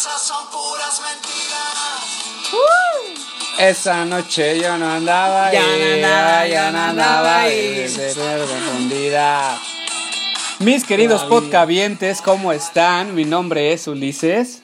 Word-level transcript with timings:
esas 0.00 0.22
son 0.22 0.46
puras 0.46 0.98
mentiras. 1.02 2.54
Esa 3.58 4.06
noche 4.06 4.58
yo 4.58 4.78
no 4.78 4.90
andaba, 4.90 5.52
Ya 5.52 5.60
no 5.60 5.94
andaba, 5.94 6.46
ya 6.46 6.70
no 6.70 6.78
andaba, 6.80 7.48
y- 7.50 7.86
confundida. 8.16 9.58
Mis 10.60 10.84
queridos 10.84 11.24
podcavientes, 11.24 12.22
¿cómo 12.22 12.50
están? 12.52 13.14
Mi 13.14 13.26
nombre 13.26 13.74
es 13.74 13.86
Ulises. 13.88 14.62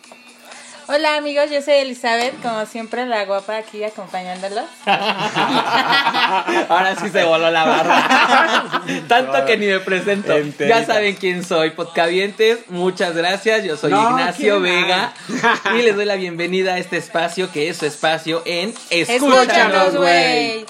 Hola 0.88 1.16
amigos, 1.16 1.50
yo 1.50 1.60
soy 1.62 1.74
Elizabeth, 1.74 2.40
como 2.42 2.64
siempre 2.64 3.04
la 3.06 3.24
guapa 3.24 3.56
aquí 3.56 3.82
acompañándolos. 3.82 4.66
Ahora 4.86 6.94
sí 7.00 7.08
se 7.08 7.24
voló 7.24 7.50
la 7.50 7.64
barra. 7.64 8.82
Tanto 9.08 9.44
que 9.46 9.56
ni 9.56 9.66
me 9.66 9.80
presento. 9.80 10.32
Ya 10.60 10.86
saben 10.86 11.16
quién 11.16 11.44
soy, 11.44 11.70
podcavientes. 11.70 12.60
Muchas 12.68 13.16
gracias. 13.16 13.64
Yo 13.64 13.76
soy 13.76 13.90
No, 13.90 14.10
Ignacio. 14.10 14.60
Vega. 14.60 15.12
Y 15.76 15.82
les 15.82 15.96
doy 15.96 16.04
la 16.04 16.14
bienvenida 16.14 16.74
a 16.74 16.78
este 16.78 16.98
espacio 16.98 17.50
que 17.50 17.68
es 17.68 17.78
su 17.78 17.86
espacio 17.86 18.42
en 18.44 18.72
Escúchanos, 18.90 19.42
Escúchanos, 19.42 19.96
güey. 19.96 20.64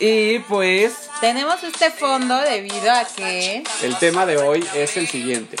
Y 0.00 0.40
pues, 0.40 1.08
Tenemos 1.20 1.62
este 1.62 1.90
fondo 1.90 2.36
debido 2.40 2.90
a 2.90 3.04
que 3.04 3.62
El 3.82 3.96
tema 3.96 4.26
de 4.26 4.36
hoy 4.36 4.64
es 4.74 4.96
el 4.96 5.06
siguiente. 5.06 5.56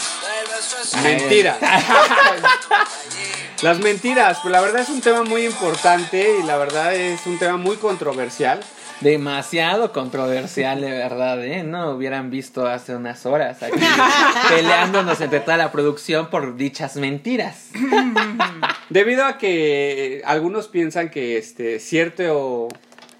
Mentiras. 1.02 1.56
Las 3.62 3.78
mentiras, 3.78 4.38
pues 4.42 4.52
la 4.52 4.60
verdad 4.60 4.82
es 4.82 4.88
un 4.90 5.00
tema 5.00 5.22
muy 5.22 5.46
importante 5.46 6.36
y 6.40 6.42
la 6.42 6.56
verdad 6.58 6.94
es 6.94 7.24
un 7.26 7.38
tema 7.38 7.56
muy 7.56 7.76
controversial. 7.76 8.60
demasiado 9.00 9.92
controversial, 9.92 10.80
de 10.80 10.90
verdad, 10.90 11.42
¿eh? 11.44 11.62
No 11.62 11.90
hubieran 11.92 12.30
visto 12.30 12.66
hace 12.66 12.94
unas 12.94 13.24
horas 13.26 13.62
aquí 13.62 13.78
peleándonos 14.48 15.20
entre 15.20 15.40
toda 15.40 15.56
la 15.56 15.72
producción 15.72 16.28
por 16.30 16.56
dichas 16.56 16.96
mentiras. 16.96 17.68
Debido 18.90 19.24
a 19.24 19.38
que 19.38 20.22
algunos 20.26 20.68
piensan 20.68 21.10
que 21.10 21.38
este 21.38 21.80
cierto 21.80 22.68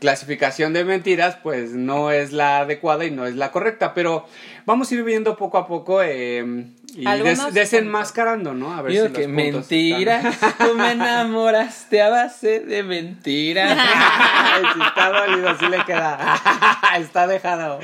clasificación 0.04 0.74
de 0.74 0.84
mentiras 0.84 1.38
pues 1.42 1.70
no 1.70 2.10
es 2.10 2.30
la 2.32 2.58
adecuada 2.58 3.06
y 3.06 3.10
no 3.10 3.24
es 3.24 3.36
la 3.36 3.50
correcta, 3.50 3.94
pero 3.94 4.26
vamos 4.66 4.90
a 4.90 4.94
ir 4.96 5.02
viendo 5.02 5.34
poco 5.34 5.56
a 5.56 5.66
poco 5.66 6.02
eh, 6.02 6.44
y 6.94 7.04
des- 7.22 7.54
desenmascarando, 7.54 8.52
¿no? 8.52 8.74
A 8.74 8.82
ver 8.82 8.92
Digo 8.92 9.06
si 9.06 9.12
que 9.12 9.18
los 9.22 9.30
puntos 9.32 9.54
mentiras, 9.70 10.24
están- 10.26 10.54
tú 10.58 10.74
me 10.74 10.92
enamoraste 10.92 12.02
a 12.02 12.10
base 12.10 12.60
de 12.60 12.82
mentiras. 12.82 13.78
Si 14.74 14.80
está 14.82 15.08
dolido, 15.10 15.58
sí 15.58 15.66
le 15.68 15.82
queda. 15.86 16.38
está 16.98 17.26
dejado. 17.26 17.80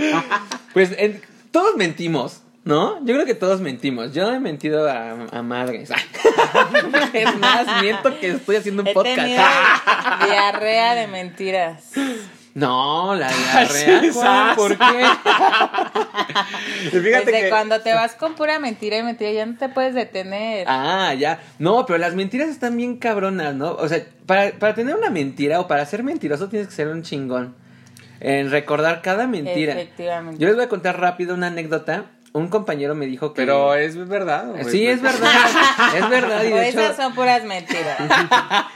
Pues 0.74 0.92
en- 0.98 1.22
todos 1.50 1.76
mentimos, 1.78 2.42
¿no? 2.64 2.98
Yo 3.04 3.14
creo 3.14 3.26
que 3.26 3.34
todos 3.34 3.60
mentimos. 3.60 4.12
Yo 4.12 4.32
he 4.32 4.40
mentido 4.40 4.88
a, 4.88 5.26
a 5.30 5.42
madres. 5.42 5.90
es 7.12 7.38
más, 7.38 7.82
miento 7.82 8.18
que 8.18 8.30
estoy 8.30 8.56
haciendo 8.56 8.82
un 8.82 8.88
he 8.88 8.94
podcast. 8.94 9.26
diarrea 10.26 10.94
de 10.94 11.06
mentiras. 11.06 11.92
No, 12.54 13.14
la 13.14 13.28
diarrea. 13.32 14.00
Sí, 14.00 14.10
Juan, 14.10 14.56
¿Por 14.56 14.76
qué? 14.76 15.04
Y 16.84 16.88
fíjate 16.88 17.26
Desde 17.26 17.40
que 17.42 17.48
cuando 17.48 17.80
te 17.80 17.92
vas 17.94 18.14
con 18.14 18.34
pura 18.34 18.58
mentira 18.58 18.98
y 18.98 19.02
mentira 19.02 19.30
ya 19.30 19.46
no 19.46 19.56
te 19.56 19.68
puedes 19.68 19.94
detener. 19.94 20.66
Ah, 20.68 21.14
ya. 21.14 21.40
No, 21.58 21.86
pero 21.86 21.98
las 21.98 22.14
mentiras 22.14 22.48
están 22.48 22.76
bien 22.76 22.96
cabronas, 22.96 23.54
¿no? 23.54 23.72
O 23.72 23.88
sea, 23.88 24.04
para, 24.26 24.52
para 24.52 24.74
tener 24.74 24.96
una 24.96 25.10
mentira 25.10 25.60
o 25.60 25.68
para 25.68 25.86
ser 25.86 26.02
mentiroso 26.02 26.48
tienes 26.48 26.68
que 26.68 26.74
ser 26.74 26.88
un 26.88 27.02
chingón. 27.02 27.54
En 28.20 28.50
recordar 28.50 29.00
cada 29.00 29.26
mentira. 29.26 29.72
Efectivamente. 29.72 30.38
Yo 30.38 30.48
les 30.48 30.56
voy 30.56 30.64
a 30.64 30.68
contar 30.68 31.00
rápido 31.00 31.34
una 31.34 31.46
anécdota. 31.46 32.04
Un 32.32 32.48
compañero 32.48 32.94
me 32.94 33.06
dijo 33.06 33.32
que. 33.32 33.42
pero 33.42 33.74
es 33.74 33.96
verdad. 34.08 34.50
¿o 34.50 34.68
Sí, 34.68 34.86
es 34.86 35.02
verdad. 35.02 35.32
es 35.96 36.08
verdad. 36.08 36.44
Y 36.44 36.52
O 36.52 36.56
de 36.56 36.68
hecho, 36.68 36.80
esas 36.80 36.96
son 36.96 37.14
puras 37.14 37.44
mentiras. 37.44 37.98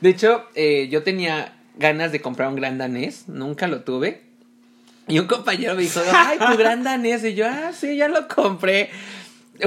de 0.00 0.10
hecho 0.10 0.44
eh, 0.54 0.88
yo 0.90 1.02
tenía 1.02 1.52
ganas 1.76 2.12
de 2.12 2.20
comprar 2.20 2.48
un 2.48 2.56
gran 2.56 2.78
danés. 2.78 3.28
Nunca 3.28 3.68
lo 3.68 3.82
tuve. 3.82 4.22
Y 5.06 5.18
un 5.18 5.26
compañero 5.26 5.74
me 5.74 5.82
dijo, 5.82 6.00
ay, 6.12 6.38
tu 6.38 6.56
gran 6.56 6.82
danés. 6.82 7.22
Y 7.24 7.34
yo, 7.34 7.46
ah, 7.46 7.72
sí, 7.78 7.96
ya 7.96 8.08
lo 8.08 8.26
compré. 8.26 8.90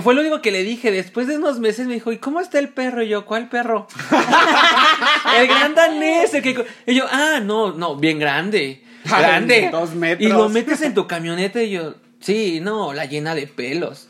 Fue 0.01 0.13
lo 0.13 0.21
único 0.21 0.41
que 0.41 0.51
le 0.51 0.63
dije. 0.63 0.91
Después 0.91 1.27
de 1.27 1.37
unos 1.37 1.59
meses 1.59 1.87
me 1.87 1.93
dijo, 1.93 2.11
¿y 2.11 2.17
cómo 2.17 2.39
está 2.39 2.59
el 2.59 2.69
perro? 2.69 3.03
Y 3.03 3.09
yo, 3.09 3.25
¿cuál 3.25 3.47
perro? 3.47 3.87
el 5.39 5.47
gran 5.47 5.75
danés. 5.75 6.33
el 6.33 6.41
que... 6.41 6.65
Y 6.87 6.95
yo, 6.95 7.05
ah, 7.09 7.39
no, 7.41 7.71
no, 7.71 7.95
bien 7.95 8.19
grande. 8.19 8.83
Ay, 9.05 9.21
Grande. 9.21 9.69
dos 9.71 9.93
metros. 9.93 10.27
Y 10.27 10.33
lo 10.33 10.49
metes 10.49 10.81
en 10.81 10.93
tu 10.93 11.07
camioneta 11.07 11.61
y 11.61 11.69
yo, 11.69 11.95
sí, 12.19 12.59
no, 12.61 12.93
la 12.93 13.05
llena 13.05 13.35
de 13.35 13.47
pelos. 13.47 14.07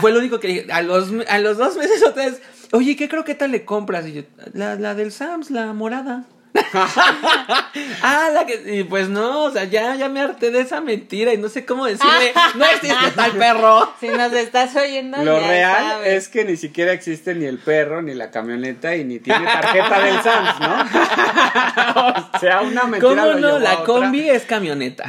Fue 0.00 0.12
lo 0.12 0.18
único 0.18 0.38
que 0.38 0.48
dije. 0.48 0.66
A 0.72 0.82
los, 0.82 1.08
a 1.28 1.38
los 1.38 1.56
dos 1.56 1.76
meses 1.76 2.02
otra 2.04 2.26
vez, 2.26 2.40
oye, 2.72 2.94
¿qué 2.96 3.08
croqueta 3.08 3.46
le 3.48 3.64
compras? 3.64 4.06
Y 4.06 4.12
yo, 4.12 4.22
la, 4.52 4.74
la 4.76 4.94
del 4.94 5.12
Sams, 5.12 5.50
la 5.50 5.72
morada. 5.72 6.24
ah, 8.02 8.28
la 8.34 8.44
que. 8.44 8.78
Y 8.78 8.82
pues 8.84 9.08
no, 9.08 9.44
o 9.44 9.50
sea, 9.52 9.64
ya, 9.64 9.94
ya 9.94 10.08
me 10.08 10.20
harté 10.20 10.50
de 10.50 10.60
esa 10.60 10.80
mentira 10.80 11.32
y 11.32 11.38
no 11.38 11.48
sé 11.48 11.64
cómo 11.64 11.86
decirle, 11.86 12.32
no 12.56 12.64
existe 12.64 13.10
tal 13.14 13.30
perro. 13.32 13.92
Si 14.00 14.08
nos 14.08 14.32
estás 14.32 14.74
oyendo, 14.74 15.22
Lo 15.22 15.40
ya 15.40 15.46
real 15.48 15.84
sabes. 15.92 16.08
es 16.24 16.28
que 16.28 16.44
ni 16.44 16.56
siquiera 16.56 16.92
existe 16.92 17.36
ni 17.36 17.44
el 17.44 17.58
perro, 17.58 18.02
ni 18.02 18.14
la 18.14 18.32
camioneta, 18.32 18.96
y 18.96 19.04
ni 19.04 19.20
tiene 19.20 19.44
tarjeta 19.46 20.00
del 20.00 20.22
Sams, 20.22 20.60
¿no? 20.60 20.74
o 22.36 22.38
sea, 22.40 22.60
una 22.62 22.82
mentira. 22.84 23.00
¿Cómo 23.00 23.26
lo 23.26 23.34
no? 23.38 23.46
llevó 23.46 23.56
a 23.56 23.60
La 23.60 23.72
otra. 23.74 23.84
combi 23.84 24.28
es 24.28 24.42
camioneta. 24.44 25.04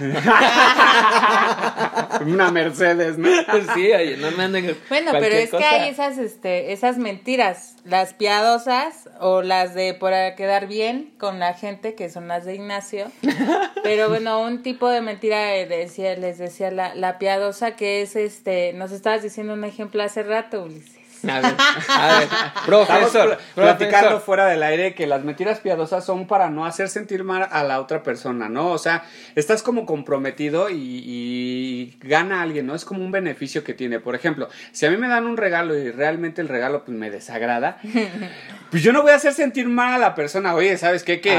Una 2.26 2.52
Mercedes, 2.52 3.18
¿no? 3.18 3.30
sí, 3.74 3.92
oye, 3.92 4.18
no 4.18 4.32
me 4.32 4.44
anden. 4.44 4.78
Bueno, 4.90 5.12
pero 5.14 5.36
es 5.36 5.50
que 5.52 5.64
hay 5.64 5.90
esas, 5.90 6.18
este, 6.18 6.72
esas 6.72 6.98
mentiras, 6.98 7.76
las 7.86 8.14
piadosas 8.14 9.10
o 9.20 9.42
las 9.42 9.74
de 9.74 9.94
por 9.94 10.12
quedar 10.36 10.68
bien 10.68 11.14
con 11.18 11.40
la 11.40 11.54
gente, 11.54 11.96
que 11.96 12.10
son 12.10 12.28
las 12.28 12.46
de 12.46 12.56
Ignacio. 12.56 13.12
Pero 13.84 14.10
bueno, 14.10 14.42
un 14.42 14.62
tipo 14.62 14.90
de 14.90 15.02
mentira 15.02 15.56
eh, 15.56 15.66
decía, 15.66 16.16
les 16.16 16.38
decía 16.38 16.72
la, 16.72 16.96
la 16.96 17.18
piadosa 17.18 17.76
que 17.76 18.02
es, 18.02 18.16
este, 18.16 18.74
nos 18.74 18.92
estabas 18.92 19.24
diciendo 19.24 19.54
un 19.54 19.64
ejemplo 19.64 20.04
hace 20.04 20.24
rato, 20.24 20.64
Ulises. 20.64 21.01
A 21.28 21.40
ver, 21.40 21.56
a 21.90 22.20
ver, 22.20 22.28
profesor, 22.66 23.38
pl- 23.38 23.40
platicando 23.56 23.98
profesor. 24.08 24.22
fuera 24.22 24.46
del 24.48 24.64
aire 24.64 24.94
que 24.96 25.06
las 25.08 25.24
mentiras 25.24 25.60
piadosas 25.60 26.04
son 26.06 26.28
para 26.28 26.50
no 26.50 26.66
hacer 26.66 26.90
sentir 26.90 27.24
mal 27.24 27.48
a 27.52 27.64
la 27.64 27.80
otra 27.80 28.04
persona, 28.04 28.50
¿no? 28.50 28.70
O 28.72 28.78
sea, 28.78 29.04
estás 29.36 29.64
como 29.64 29.86
comprometido 29.86 30.70
y, 30.70 30.76
y 30.76 31.98
gana 32.02 32.42
alguien, 32.42 32.66
¿no? 32.68 32.76
Es 32.76 32.86
como 32.86 33.04
un 33.04 33.12
beneficio 33.12 33.64
que 33.64 33.74
tiene. 33.74 34.00
Por 34.00 34.16
ejemplo, 34.16 34.50
si 34.72 34.86
a 34.86 34.92
mí 34.92 34.98
me 34.98 35.08
dan 35.08 35.26
un 35.26 35.38
regalo 35.38 35.78
y 35.78 35.92
realmente 35.92 36.42
el 36.42 36.48
regalo 36.48 36.84
pues 36.86 36.98
me 36.98 37.10
desagrada, 37.12 37.78
pues 38.72 38.82
yo 38.84 38.94
no 38.94 39.02
voy 39.02 39.12
a 39.12 39.16
hacer 39.16 39.34
sentir 39.34 39.68
mal 39.68 39.94
a 39.94 39.98
la 39.98 40.16
persona. 40.16 40.54
Oye, 40.56 40.78
¿sabes 40.78 41.04
qué? 41.04 41.22
Que 41.22 41.30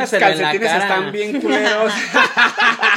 estos 0.00 0.10
calcetines 0.20 0.72
están 0.82 1.12
bien 1.12 1.40
culeros. 1.40 1.92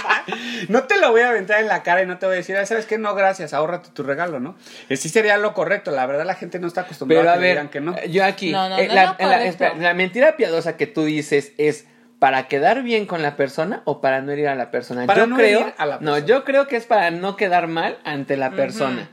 no 0.70 0.84
te 0.84 1.00
lo 1.00 1.12
voy 1.12 1.22
a 1.22 1.30
aventar 1.30 1.60
en 1.62 1.68
la 1.68 1.84
cara 1.84 2.02
y 2.04 2.06
no 2.06 2.18
te 2.18 2.26
voy 2.26 2.34
a 2.34 2.38
decir, 2.38 2.56
"Ay, 2.58 2.66
¿sabes 2.66 2.86
qué? 2.86 2.98
No, 2.98 3.16
gracias, 3.16 3.54
ahórrate 3.54 3.90
tu 3.94 4.04
regalo, 4.04 4.40
¿no? 4.40 4.56
Sí 4.90 5.10
sería 5.10 5.38
lo 5.38 5.54
correcto. 5.54 5.92
La 5.92 6.06
verdad, 6.06 6.26
la 6.26 6.36
gente 6.36 6.60
no 6.60 6.68
está 6.68 6.82
acostumbrada 6.82 7.22
Pero 7.24 7.30
a 7.32 7.34
a 7.34 7.38
que 7.38 7.42
ver, 7.42 7.52
digan 7.52 7.70
que 7.70 7.82
no. 7.82 7.96
yo 8.06 8.24
aquí, 8.26 8.52
No, 8.52 8.70
no, 8.70 8.78
eh, 8.78 8.88
no 8.88 8.94
la, 8.94 9.46
espera, 9.46 9.76
la 9.76 9.94
mentira 9.94 10.36
piadosa 10.38 10.78
que 10.78 10.88
tú 10.88 11.04
dices 11.06 11.54
es 11.58 11.86
para 12.20 12.48
quedar 12.48 12.84
bien 12.84 13.06
con 13.06 13.22
la 13.22 13.36
persona 13.36 13.82
o 13.84 14.00
para 14.00 14.22
no 14.22 14.32
herir 14.32 14.48
a 14.48 14.56
la 14.56 14.72
persona. 14.72 15.06
Para 15.06 15.20
yo 15.22 15.28
no 15.28 15.36
creo, 15.36 15.60
herir 15.60 15.74
a 15.78 15.86
la 15.86 15.96
no, 15.96 16.14
persona. 16.14 16.26
yo 16.26 16.44
creo 16.46 16.68
que 16.68 16.78
es 16.78 16.86
para 16.86 17.12
no 17.12 17.36
quedar 17.36 17.68
mal 17.68 17.98
ante 18.06 18.38
la 18.38 18.52
persona. 18.52 19.10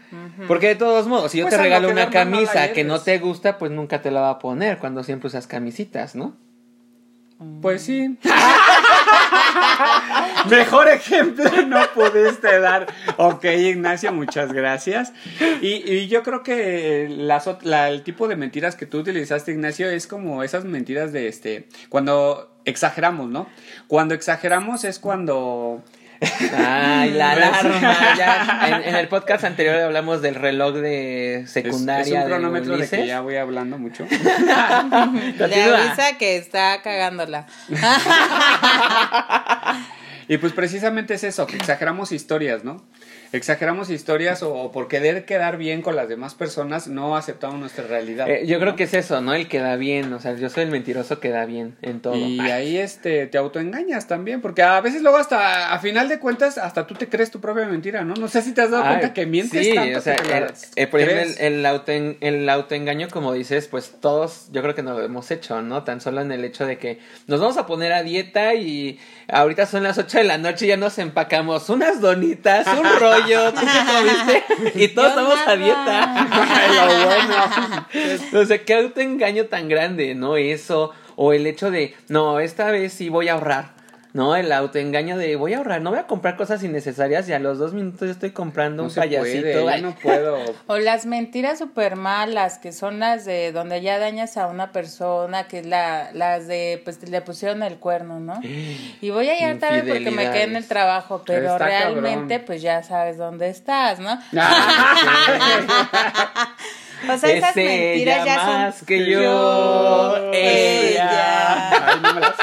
Porque 0.47 0.69
de 0.69 0.77
todos 0.77 1.09
modos, 1.09 1.33
si 1.33 1.39
yo 1.39 1.45
Pues 1.47 1.51
te 1.51 1.57
al 1.57 1.63
no 1.63 1.65
regalo 1.65 1.89
una 1.91 2.05
no 2.05 2.11
camisa 2.13 2.73
que 2.73 2.85
no 2.85 3.01
te 3.01 3.19
gusta, 3.19 3.59
pues 3.59 3.73
nunca 3.73 4.01
te 4.01 4.13
la 4.13 4.21
va 4.21 4.31
a 4.31 4.39
poner 4.39 4.79
cuando 4.79 5.03
siempre 5.03 5.27
usas 5.27 5.49
camisitas, 5.49 6.15
¿no? 6.15 6.37
Pues 7.61 7.83
sí. 7.83 8.17
Mejor 10.51 10.89
ejemplo 10.89 11.45
no 11.67 11.81
pudiste 11.95 12.59
dar. 12.61 12.87
Ok, 13.17 13.45
Ignacio, 13.45 14.13
muchas 14.13 14.53
gracias. 14.53 15.13
Y, 15.61 16.09
yo 16.09 16.23
creo 16.23 16.43
que 16.43 17.05
el 17.07 18.03
tipo 18.03 18.29
de 18.29 18.37
mentiras 18.37 18.77
que 18.77 18.87
tú 18.87 18.99
utilizaste, 18.99 19.53
Ignacio, 19.53 19.91
es 19.91 20.07
como 20.07 20.43
esas 20.43 20.65
mentiras 20.65 21.13
de 21.13 21.29
este. 21.29 21.69
Cuando 21.89 22.51
exageramos, 22.65 23.29
¿no? 23.29 23.49
Cuando 23.87 24.15
exageramos 24.15 24.85
es 24.85 24.99
cuando. 24.99 25.83
Ay, 26.57 27.11
la 27.13 27.33
Pues- 27.35 27.45
alarma. 27.47 27.97
Ya, 28.19 28.61
en, 28.69 28.89
en 28.89 28.97
el 28.97 29.09
podcast 29.09 29.45
anterior 29.45 29.77
hablamos 29.77 30.21
del 30.23 30.35
reloj 30.35 30.75
de 30.77 31.45
secundaria. 31.47 32.03
es 32.03 32.13
un 32.13 32.21
de 32.21 32.27
cronómetro 32.27 32.73
de, 32.73 32.79
Ulises. 32.79 33.01
que 33.01 33.07
ya 33.07 33.21
voy 33.21 33.37
hablando 33.37 33.79
mucho. 33.79 34.07
Le 34.11 35.65
avisa 35.65 36.19
que 36.19 36.37
está 36.37 36.83
cagándola. 36.83 37.47
Y 40.29 40.39
pues 40.39 40.53
precisamente 40.53 41.15
es 41.15 41.25
eso, 41.25 41.47
que 41.47 41.57
exageramos 41.57 42.13
historias, 42.13 42.63
¿no? 42.63 42.85
Exageramos 43.33 43.91
historias 43.91 44.43
o 44.43 44.73
por 44.73 44.89
querer 44.89 45.25
quedar 45.25 45.57
bien 45.57 45.83
con 45.83 45.97
las 45.97 46.09
demás 46.09 46.35
personas 46.35 46.89
no 46.89 47.17
aceptamos 47.17 47.59
nuestra 47.61 47.85
realidad. 47.87 48.29
Eh, 48.29 48.47
yo 48.47 48.59
creo 48.59 48.73
¿no? 48.73 48.77
que 48.77 48.85
es 48.85 48.95
eso, 48.95 49.21
¿no? 49.21 49.35
El 49.35 49.49
que 49.49 49.59
da 49.61 49.77
bien, 49.77 50.13
o 50.13 50.21
sea, 50.21 50.35
yo 50.35 50.49
soy 50.51 50.65
el 50.65 50.71
mentiroso 50.71 51.21
que 51.21 51.31
da 51.31 51.45
bien 51.47 51.77
en 51.83 52.01
todo. 52.01 52.17
Y 52.17 52.41
Ay, 52.41 52.51
ahí 52.51 52.77
este 52.79 53.27
te 53.27 53.39
autoengañas 53.39 54.07
también, 54.09 54.41
porque 54.41 54.63
a 54.63 54.81
veces 54.81 55.03
luego 55.03 55.17
hasta 55.19 55.73
a 55.73 55.79
final 55.79 56.09
de 56.09 56.19
cuentas 56.19 56.59
hasta 56.59 56.87
tú 56.87 56.95
te 56.95 57.09
crees 57.09 57.31
tu 57.31 57.41
propia 57.41 57.67
mentira, 57.67 58.03
¿no? 58.05 58.15
No 58.15 58.29
sé 58.29 58.43
si 58.43 58.53
te 58.53 58.63
has 58.63 58.71
dado 58.71 58.83
ay, 58.85 58.97
cuenta 58.97 59.15
que 59.15 59.27
mientes 59.27 59.65
sí, 59.67 59.75
tanto 59.75 59.99
o 59.99 60.03
sea, 60.03 60.17
que 60.17 60.37
el- 60.37 60.47
eh, 60.77 60.87
por 60.87 61.01
ejemplo, 61.01 61.35
el, 61.39 61.55
el, 61.55 61.67
autoen- 61.67 62.17
el 62.21 62.49
autoengaño, 62.49 63.09
como 63.11 63.33
dices, 63.33 63.69
pues 63.69 63.95
todos, 64.01 64.49
yo 64.53 64.63
creo 64.63 64.75
que 64.75 64.83
nos 64.83 64.99
lo 64.99 65.05
hemos 65.05 65.31
hecho, 65.31 65.63
¿no? 65.63 65.85
Tan 65.85 66.01
solo 66.01 66.21
en 66.21 66.33
el 66.33 66.45
hecho 66.45 66.67
de 66.67 66.79
que 66.79 66.99
nos 67.27 67.41
vamos 67.41 67.57
a 67.57 67.67
poner 67.67 67.93
a 67.93 68.03
dieta 68.03 68.55
y 68.55 68.99
ahorita 69.29 69.67
son 69.67 69.83
las 69.85 69.99
8 69.99 70.19
de 70.19 70.25
la 70.25 70.39
noche 70.39 70.67
y 70.67 70.69
ya 70.69 70.77
nos 70.77 70.99
empacamos 70.99 71.69
unas 71.71 72.01
donitas, 72.01 72.67
un 72.67 72.85
rollo, 72.99 73.20
¿tú 73.53 73.61
qué 73.61 73.81
comiste? 73.93 74.83
Y 74.85 74.89
todos 74.89 75.15
Yo 75.15 75.21
estamos 75.21 75.39
a 75.47 75.57
dieta. 75.57 76.29
Lo 76.75 77.07
bueno. 77.07 78.43
O 78.43 78.45
sea, 78.45 78.65
qué 78.65 78.75
autoengaño 78.75 79.47
tan 79.47 79.69
grande, 79.69 80.15
¿no? 80.15 80.37
Eso, 80.37 80.93
o 81.17 81.33
el 81.33 81.47
hecho 81.47 81.71
de, 81.71 81.95
no, 82.09 82.41
esta 82.41 82.71
vez 82.71 82.93
sí 82.93 83.09
voy 83.09 83.29
a 83.29 83.35
ahorrar, 83.35 83.73
¿no? 84.13 84.37
El 84.37 84.51
autoengaño 84.53 85.17
de, 85.17 85.37
voy 85.37 85.55
a 85.55 85.59
ahorrar, 85.59 85.81
no 85.83 85.91
voy 85.91 85.99
a 85.99 86.07
comprar 86.07 86.37
cosas 86.37 86.63
innecesarias 86.63 87.29
y 87.29 87.33
a 87.33 87.39
los 87.39 87.59
dos 87.59 87.73
minutos 87.75 88.09
ya 88.09 88.13
estoy 88.13 88.31
comprando 88.33 88.83
No 88.83 88.89
un 88.89 88.91
se 88.91 89.01
payasito. 89.01 89.41
puede, 89.43 89.55
yo 89.55 89.69
Ay. 89.69 89.83
no 89.83 89.95
puedo. 89.95 90.39
O 90.67 90.79
las 90.79 91.07
mentiras 91.07 91.59
súper 91.59 91.97
malas, 91.97 92.59
que 92.59 92.73
son 92.73 92.99
las 93.01 93.25
de 93.25 93.53
donde 93.53 93.81
ya 93.83 93.99
dañas 93.99 94.37
a 94.37 94.47
una 94.49 94.73
persona, 94.73 95.47
que 95.49 95.61
es 95.61 95.67
la, 95.67 96.11
las 96.13 96.47
de, 96.49 96.81
pues 96.85 97.09
le 97.09 97.21
pusieron 97.23 97.63
el 97.63 97.77
cuerno, 97.77 98.21
¿no? 98.21 98.41
Y 99.01 99.11
voy 99.11 99.29
a 99.29 99.35
llegar 99.35 99.59
tarde 99.59 99.83
porque 99.83 100.11
me 100.11 100.31
quedé 100.31 100.45
en 100.45 100.57
el 100.57 100.67
trabajo, 100.67 101.23
pero 101.27 101.53
Está 101.53 101.65
realmente 101.67 102.35
cabrón. 102.35 102.47
pues 102.47 102.63
ya 102.63 102.83
sabes 102.83 103.17
dónde 103.19 103.49
estás, 103.49 103.99
¿no? 103.99 104.19
Ah, 104.37 106.55
O 107.09 107.17
sea, 107.17 107.31
esas 107.33 107.57
Es 107.57 107.57
ella 107.57 107.67
mentiras 107.67 108.25
ya 108.27 108.35
son... 108.45 108.53
más 108.63 108.83
que 108.83 109.11
yo, 109.11 110.17
ella. 110.35 110.91
Ella. 110.91 111.87
Ay, 111.89 111.99
no 112.03 112.15
me 112.15 112.21
la 112.21 112.27
sé. 112.29 112.43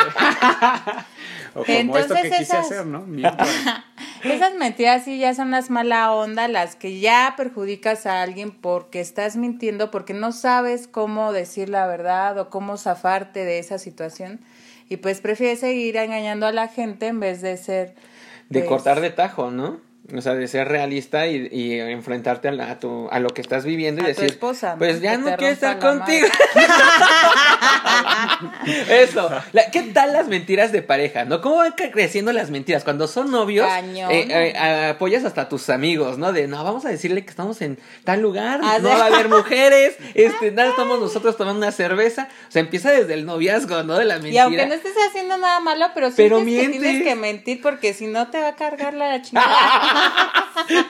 O 1.55 1.63
como 1.63 1.97
esto 1.97 2.15
Entonces 2.15 2.23
quise 2.23 2.41
esas- 2.43 2.65
hacer, 2.65 2.85
¿no? 2.85 3.05
Esas 4.23 4.55
mentiras 4.55 5.03
sí 5.05 5.19
ya 5.19 5.33
son 5.33 5.51
las 5.51 5.69
mala 5.69 6.11
onda, 6.11 6.47
las 6.47 6.75
que 6.75 6.99
ya 6.99 7.35
perjudicas 7.37 8.05
a 8.05 8.21
alguien 8.23 8.51
porque 8.51 8.99
estás 8.99 9.37
mintiendo, 9.37 9.91
porque 9.91 10.13
no 10.13 10.31
sabes 10.31 10.87
cómo 10.87 11.31
decir 11.31 11.69
la 11.69 11.85
verdad 11.87 12.37
o 12.39 12.49
cómo 12.49 12.77
zafarte 12.77 13.45
de 13.45 13.59
esa 13.59 13.77
situación. 13.77 14.39
Y 14.89 14.97
pues 14.97 15.21
prefieres 15.21 15.59
seguir 15.59 15.97
engañando 15.97 16.47
a 16.47 16.51
la 16.51 16.67
gente 16.67 17.07
en 17.07 17.19
vez 17.19 17.41
de 17.41 17.57
ser... 17.57 17.95
De 18.49 18.61
pues, 18.61 18.69
cortar 18.69 19.01
de 19.01 19.11
tajo, 19.11 19.51
¿no? 19.51 19.79
O 20.15 20.21
sea, 20.21 20.35
de 20.35 20.47
ser 20.47 20.67
realista 20.69 21.27
y, 21.27 21.49
y 21.51 21.77
enfrentarte 21.79 22.47
a, 22.47 22.51
la- 22.53 22.71
a 22.71 22.79
tu, 22.79 23.09
a 23.11 23.19
lo 23.19 23.29
que 23.29 23.41
estás 23.41 23.65
viviendo 23.65 24.01
y 24.01 24.05
A 24.05 24.15
tu 24.15 24.21
decir, 24.21 24.35
esposa, 24.35 24.71
¿no? 24.71 24.77
pues 24.77 25.01
ya 25.01 25.17
no 25.17 25.35
quiero 25.35 25.53
estar 25.53 25.79
contigo. 25.79 26.27
Eso. 28.89 29.29
La- 29.53 29.69
¿Qué 29.71 29.81
tal 29.83 30.13
las 30.13 30.27
mentiras 30.27 30.71
de 30.71 30.81
pareja? 30.81 31.25
¿No? 31.25 31.41
¿Cómo 31.41 31.57
van 31.57 31.73
cre- 31.75 31.91
creciendo 31.91 32.31
las 32.31 32.49
mentiras? 32.51 32.83
Cuando 32.83 33.07
son 33.07 33.31
novios, 33.31 33.67
eh, 33.69 34.27
eh, 34.29 34.87
apoyas 34.91 35.23
hasta 35.25 35.41
a 35.41 35.49
tus 35.49 35.69
amigos, 35.69 36.17
¿no? 36.17 36.31
De, 36.31 36.47
no, 36.47 36.63
vamos 36.63 36.85
a 36.85 36.89
decirle 36.89 37.23
que 37.23 37.29
estamos 37.29 37.61
en 37.61 37.79
tal 38.03 38.21
lugar, 38.21 38.59
Ah, 38.63 38.77
no 38.81 38.89
va 38.89 39.03
a 39.03 39.05
haber 39.07 39.29
mujeres, 39.29 39.95
este, 40.13 40.51
nada, 40.51 40.69
estamos 40.69 40.99
nosotros 40.99 41.37
tomando 41.37 41.59
una 41.59 41.71
cerveza. 41.71 42.29
O 42.47 42.51
sea, 42.51 42.61
empieza 42.61 42.91
desde 42.91 43.13
el 43.13 43.25
noviazgo, 43.25 43.83
¿no? 43.83 43.97
De 43.97 44.05
la 44.05 44.15
mentira. 44.15 44.33
Y 44.33 44.37
aunque 44.37 44.65
no 44.67 44.73
estés 44.73 44.93
haciendo 45.09 45.37
nada 45.37 45.59
malo, 45.59 45.87
pero, 45.93 46.09
Pero 46.15 46.39
que 46.39 46.45
tienes 46.45 47.03
que 47.03 47.15
mentir 47.15 47.61
porque 47.61 47.93
si 47.93 48.07
no 48.07 48.27
te 48.29 48.39
va 48.39 48.49
a 48.49 48.55
cargar 48.55 48.93
la 48.93 49.21
chingada. 49.21 49.47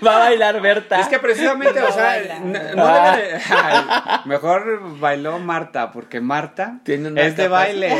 Va 0.06 0.16
a 0.16 0.20
bailar 0.20 0.60
Berta. 0.62 1.00
Es 1.00 1.08
que 1.08 1.20
precisamente, 1.20 1.82
o 1.82 1.92
sea, 1.92 2.04
baila. 2.06 2.40
no, 2.40 2.60
no 2.76 2.88
debe 2.94 3.18
de- 3.34 3.42
ay, 3.50 3.86
mejor 4.26 4.98
bailó 5.00 5.40
Marta, 5.40 5.92
porque 5.92 6.20
Marta 6.22 6.80
Tiene 6.84 7.10
una 7.10 7.22
es 7.22 7.36
de 7.38 7.48
baile. 7.48 7.90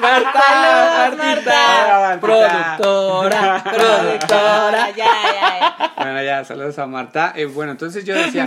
Marta, 0.00 0.42
Saludos, 0.48 1.18
Martita, 1.18 1.52
Marta. 1.88 2.20
productora, 2.20 3.62
productora. 3.64 4.90
ya, 4.90 4.94
ya, 4.96 5.58
ya. 5.60 5.92
Bueno, 5.96 6.22
ya, 6.22 6.44
saludos 6.44 6.78
a 6.78 6.86
Marta. 6.86 7.32
Eh, 7.36 7.44
bueno, 7.46 7.72
entonces 7.72 8.04
yo 8.04 8.14
decía 8.14 8.46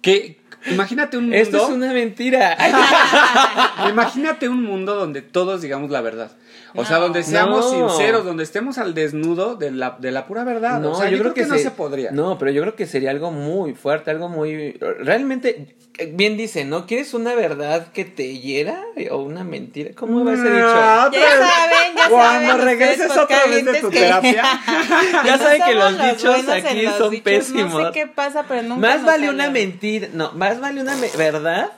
que 0.00 0.40
imagínate 0.70 1.16
un 1.16 1.24
mundo, 1.24 1.36
Esto 1.36 1.56
es 1.64 1.68
una 1.70 1.92
mentira. 1.92 2.56
imagínate 3.90 4.48
un 4.48 4.62
mundo 4.62 4.94
donde 4.94 5.22
todos 5.22 5.62
digamos 5.62 5.90
la 5.90 6.00
verdad. 6.00 6.32
O 6.74 6.84
sea, 6.84 6.98
donde 6.98 7.22
seamos 7.22 7.72
No. 7.72 7.88
sinceros, 7.88 8.24
donde 8.26 8.44
estemos 8.44 8.76
al 8.78 8.92
desnudo 8.94 9.56
de 9.56 9.70
la, 9.70 9.96
de 9.98 10.10
la 10.12 10.26
pura 10.26 10.44
verdad. 10.44 10.80
No, 10.80 10.92
o 10.92 10.94
sea, 10.94 11.08
yo, 11.08 11.18
creo 11.18 11.32
que, 11.34 11.46
no 11.46 11.54
se- 11.56 11.62
se 11.62 11.70
podría. 11.70 12.10
No, 12.10 12.38
pero 12.38 12.50
yo 12.50 12.60
creo 12.62 12.76
que 12.76 12.86
sería 12.86 13.10
algo 13.10 13.30
muy 13.30 13.72
fuerte, 13.74 14.10
algo 14.10 14.28
muy. 14.28 14.72
Realmente, 15.00 15.76
eh, 15.96 16.12
bien 16.14 16.36
dice, 16.36 16.66
¿no? 16.66 16.86
¿Quieres 16.86 17.14
una 17.14 17.34
verdad 17.34 17.86
que 17.92 18.04
te 18.04 18.38
hiera 18.38 18.82
o 19.10 19.16
una 19.22 19.44
mentira? 19.44 19.92
¿Cómo 19.96 20.24
va 20.24 20.34
ese 20.34 20.50
dicho? 20.50 20.66
Ah, 20.66 21.06
otra 21.08 21.20
Ya 21.20 21.26
vez. 21.26 21.38
saben, 21.48 21.96
ya 21.96 22.08
Cuando 22.10 22.48
saben. 22.50 22.64
regreses 22.66 23.10
otra 23.16 23.46
vez 23.46 23.64
de 23.64 23.80
tu 23.80 23.90
que- 23.90 23.98
terapia. 24.00 24.42
Ya 25.24 25.36
No 25.36 25.38
saben 25.38 25.62
que 25.62 25.74
los 25.74 25.92
dichos 26.02 26.48
aquí 26.48 26.82
los 26.82 26.94
son 26.96 27.10
dichos, 27.10 27.24
pésimos. 27.24 27.72
No 27.72 27.86
sé 27.86 27.92
qué 27.94 28.06
pasa, 28.06 28.44
pero 28.46 28.62
nunca 28.62 28.80
Más 28.80 29.04
vale 29.04 29.30
una 29.30 29.50
mentira, 29.50 30.08
no, 30.12 30.32
más 30.32 30.57
vale 30.60 30.80
una 30.80 30.96
me- 30.96 31.10
verdad 31.16 31.70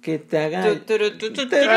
que 0.00 0.18
te 0.18 0.38
haga. 0.38 0.62
Tu, 0.62 0.76
turu, 0.80 1.18
tu, 1.18 1.32
tu, 1.32 1.48
tu, 1.48 1.56
Ay, 1.56 1.66
o 1.66 1.70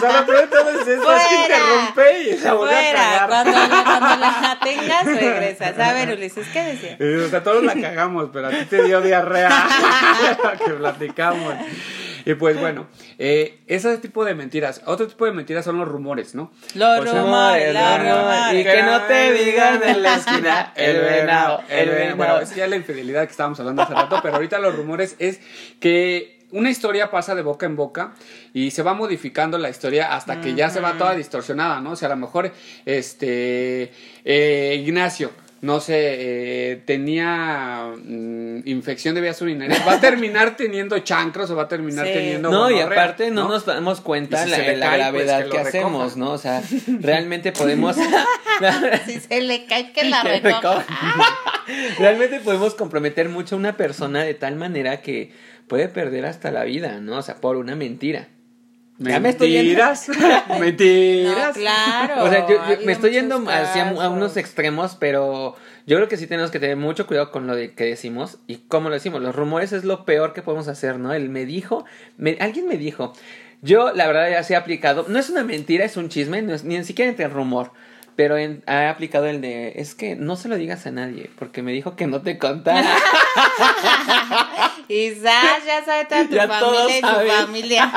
sea, 0.00 0.20
es 0.20 0.86
es 0.86 1.00
que 1.28 1.34
interrumpe 1.36 2.22
y 2.22 2.36
se 2.36 2.50
vuelve 2.50 2.74
a 2.74 2.82
Fuera, 2.82 3.00
cagar. 3.00 3.28
cuando, 3.28 3.52
la- 3.52 3.84
cuando 3.84 4.16
la 4.16 4.58
tengas, 4.62 5.04
regresas. 5.06 5.78
A 5.78 5.92
ver, 5.92 6.10
Ulises, 6.10 6.46
¿qué 6.52 6.62
decía? 6.64 6.96
Eh, 6.98 7.24
O 7.26 7.30
sea, 7.30 7.42
todos 7.42 7.62
la 7.62 7.74
cagamos, 7.74 8.30
pero 8.32 8.48
a 8.48 8.50
ti 8.50 8.64
te 8.66 8.82
dio 8.84 9.00
diarrea 9.00 9.50
que 10.64 10.70
platicamos. 10.72 11.54
Y 12.26 12.34
pues 12.34 12.60
bueno, 12.60 12.88
eh, 13.18 13.60
ese 13.68 13.96
tipo 13.98 14.24
de 14.24 14.34
mentiras. 14.34 14.82
Otro 14.84 15.06
tipo 15.06 15.26
de 15.26 15.32
mentiras 15.32 15.64
son 15.64 15.78
los 15.78 15.86
rumores, 15.86 16.34
¿no? 16.34 16.50
Los 16.74 17.08
sea, 17.08 17.22
rumores, 17.22 17.72
los 17.72 17.98
rumores. 17.98 18.60
y 18.60 18.64
que 18.64 18.82
no 18.82 19.02
te 19.02 19.32
digan 19.32 19.80
en 19.84 20.02
la 20.02 20.16
esquina, 20.16 20.72
el 20.76 21.00
venado, 21.02 21.62
el 21.68 21.88
venado. 21.88 22.16
Bueno, 22.16 22.40
es 22.40 22.52
ya 22.52 22.66
la 22.66 22.74
infidelidad 22.74 23.24
que 23.26 23.30
estábamos 23.30 23.60
hablando 23.60 23.82
hace 23.82 23.94
rato, 23.94 24.18
pero 24.24 24.34
ahorita 24.34 24.58
los 24.58 24.74
rumores 24.74 25.14
es 25.20 25.40
que 25.78 26.36
una 26.50 26.68
historia 26.68 27.12
pasa 27.12 27.36
de 27.36 27.42
boca 27.42 27.64
en 27.64 27.76
boca 27.76 28.14
y 28.52 28.72
se 28.72 28.82
va 28.82 28.92
modificando 28.92 29.56
la 29.56 29.70
historia 29.70 30.12
hasta 30.12 30.40
que 30.40 30.56
ya 30.56 30.68
se 30.68 30.80
va 30.80 30.98
toda 30.98 31.14
distorsionada, 31.14 31.80
¿no? 31.80 31.92
O 31.92 31.96
sea, 31.96 32.06
a 32.06 32.10
lo 32.10 32.16
mejor, 32.16 32.52
este, 32.84 33.92
eh, 34.24 34.82
Ignacio, 34.84 35.30
no 35.66 35.80
sé, 35.80 35.94
eh, 35.98 36.76
tenía 36.84 37.92
mm, 37.96 38.60
infección 38.66 39.16
de 39.16 39.20
vías 39.20 39.42
urinarias, 39.42 39.86
va 39.86 39.94
a 39.94 40.00
terminar 40.00 40.56
teniendo 40.56 40.96
chancros 41.00 41.50
o 41.50 41.56
va 41.56 41.64
a 41.64 41.68
terminar 41.68 42.06
Sí. 42.06 42.12
teniendo 42.12 42.50
No, 42.50 42.70
y 42.70 42.78
aparte 42.80 43.32
no, 43.32 43.48
nos 43.48 43.66
damos 43.66 44.00
cuenta 44.00 44.44
si 44.44 44.50
la, 44.50 44.58
cae, 44.58 44.76
gravedad 44.76 45.40
pues, 45.40 45.50
que 45.50 45.58
hacemos. 45.58 46.16
¿no? 46.16 46.30
O 46.30 46.38
sea, 46.38 46.62
realmente 47.00 47.52
podemos... 47.52 47.96
Si 49.04 49.20
se 49.20 49.42
le 49.42 49.66
cae, 49.66 49.92
que 49.92 50.04
la 50.04 50.22
que 50.22 50.40
recoja. 50.40 50.78
recoja. 50.78 50.86
realmente 51.98 52.40
podemos 52.40 52.74
comprometer 52.74 53.28
mucho 53.28 53.56
a 53.56 53.58
una 53.58 53.76
persona 53.76 54.22
de 54.22 54.32
tal 54.32 54.56
manera 54.56 55.02
que 55.02 55.32
puede 55.68 55.88
perder 55.88 56.24
hasta 56.24 56.50
la 56.50 56.64
vida, 56.64 57.00
¿no? 57.00 57.18
O 57.18 57.22
sea, 57.22 57.36
por 57.36 57.56
una 57.56 57.76
mentira. 57.76 58.28
Ya 58.98 59.20
me 59.20 59.28
estoy 59.28 59.50
yendo- 59.52 59.82
Mentiras, 59.82 60.08
mentiras. 60.60 61.48
No, 61.48 61.52
claro. 61.60 62.24
O 62.24 62.30
sea, 62.30 62.46
yo, 62.48 62.54
yo 62.54 62.60
ha 62.62 62.86
me 62.86 62.92
estoy 62.92 63.10
yendo 63.12 63.44
hacia 63.50 63.90
a 63.90 64.08
unos 64.08 64.36
extremos, 64.38 64.96
pero 64.98 65.54
yo 65.86 65.96
creo 65.96 66.08
que 66.08 66.16
sí 66.16 66.26
tenemos 66.26 66.50
que 66.50 66.58
tener 66.60 66.76
mucho 66.76 67.06
cuidado 67.06 67.30
con 67.30 67.46
lo 67.46 67.54
de 67.54 67.74
que 67.74 67.84
decimos 67.84 68.38
y 68.46 68.56
cómo 68.68 68.88
lo 68.88 68.94
decimos. 68.94 69.20
Los 69.20 69.34
rumores 69.36 69.72
es 69.72 69.84
lo 69.84 70.04
peor 70.06 70.32
que 70.32 70.40
podemos 70.42 70.66
hacer, 70.68 70.98
¿no? 70.98 71.12
Él 71.12 71.28
me 71.28 71.44
dijo, 71.44 71.84
me- 72.16 72.38
alguien 72.40 72.66
me 72.68 72.78
dijo. 72.78 73.12
Yo, 73.62 73.92
la 73.94 74.06
verdad, 74.06 74.30
ya 74.30 74.42
se 74.42 74.52
he 74.54 74.56
aplicado. 74.56 75.06
No 75.08 75.18
es 75.18 75.28
una 75.30 75.42
mentira, 75.42 75.84
es 75.84 75.96
un 75.96 76.08
chisme, 76.08 76.40
no 76.42 76.54
es, 76.54 76.64
ni 76.64 76.82
siquiera 76.84 77.10
entre 77.10 77.28
rumor. 77.28 77.72
Pero 78.14 78.38
en- 78.38 78.62
he 78.66 78.86
aplicado 78.86 79.26
el 79.26 79.42
de, 79.42 79.74
es 79.76 79.94
que 79.94 80.16
no 80.16 80.36
se 80.36 80.48
lo 80.48 80.56
digas 80.56 80.86
a 80.86 80.90
nadie, 80.90 81.28
porque 81.38 81.62
me 81.62 81.72
dijo 81.72 81.96
que 81.96 82.06
no 82.06 82.22
te 82.22 82.38
contara. 82.38 82.82
Sash 84.88 85.64
ya 85.66 85.84
sabe 85.84 86.04
toda 86.06 86.24
tu 86.28 86.34
Ya 86.34 86.46
familia 86.48 86.98
y 86.98 87.00
tu 87.00 87.32
familia. 87.36 87.92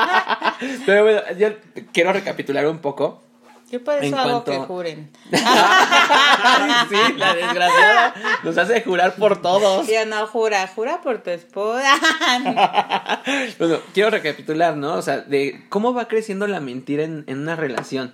Pero 0.86 1.02
bueno, 1.04 1.20
yo 1.38 1.48
quiero 1.92 2.12
recapitular 2.12 2.66
un 2.66 2.78
poco. 2.78 3.22
Yo 3.70 3.84
por 3.84 3.94
En 3.98 4.04
eso 4.04 4.18
hago 4.18 4.42
cuanto- 4.44 4.50
que 4.50 4.58
juren. 4.66 5.10
sí, 5.30 6.96
la 7.16 7.34
desgraciada 7.34 8.14
nos 8.42 8.58
hace 8.58 8.82
jurar 8.82 9.14
por 9.14 9.40
todos. 9.40 9.86
Yo 9.86 10.04
no, 10.06 10.26
jura, 10.26 10.66
jura 10.74 11.00
por 11.02 11.18
tu 11.22 11.30
esposa. 11.30 11.88
Bueno, 13.58 13.78
quiero 13.94 14.10
recapitular, 14.10 14.76
¿no? 14.76 14.94
O 14.94 15.02
sea, 15.02 15.18
de 15.18 15.64
cómo 15.68 15.94
va 15.94 16.08
creciendo 16.08 16.46
la 16.46 16.58
mentira 16.60 17.04
en, 17.04 17.24
en 17.26 17.38
una 17.38 17.54
relación. 17.54 18.12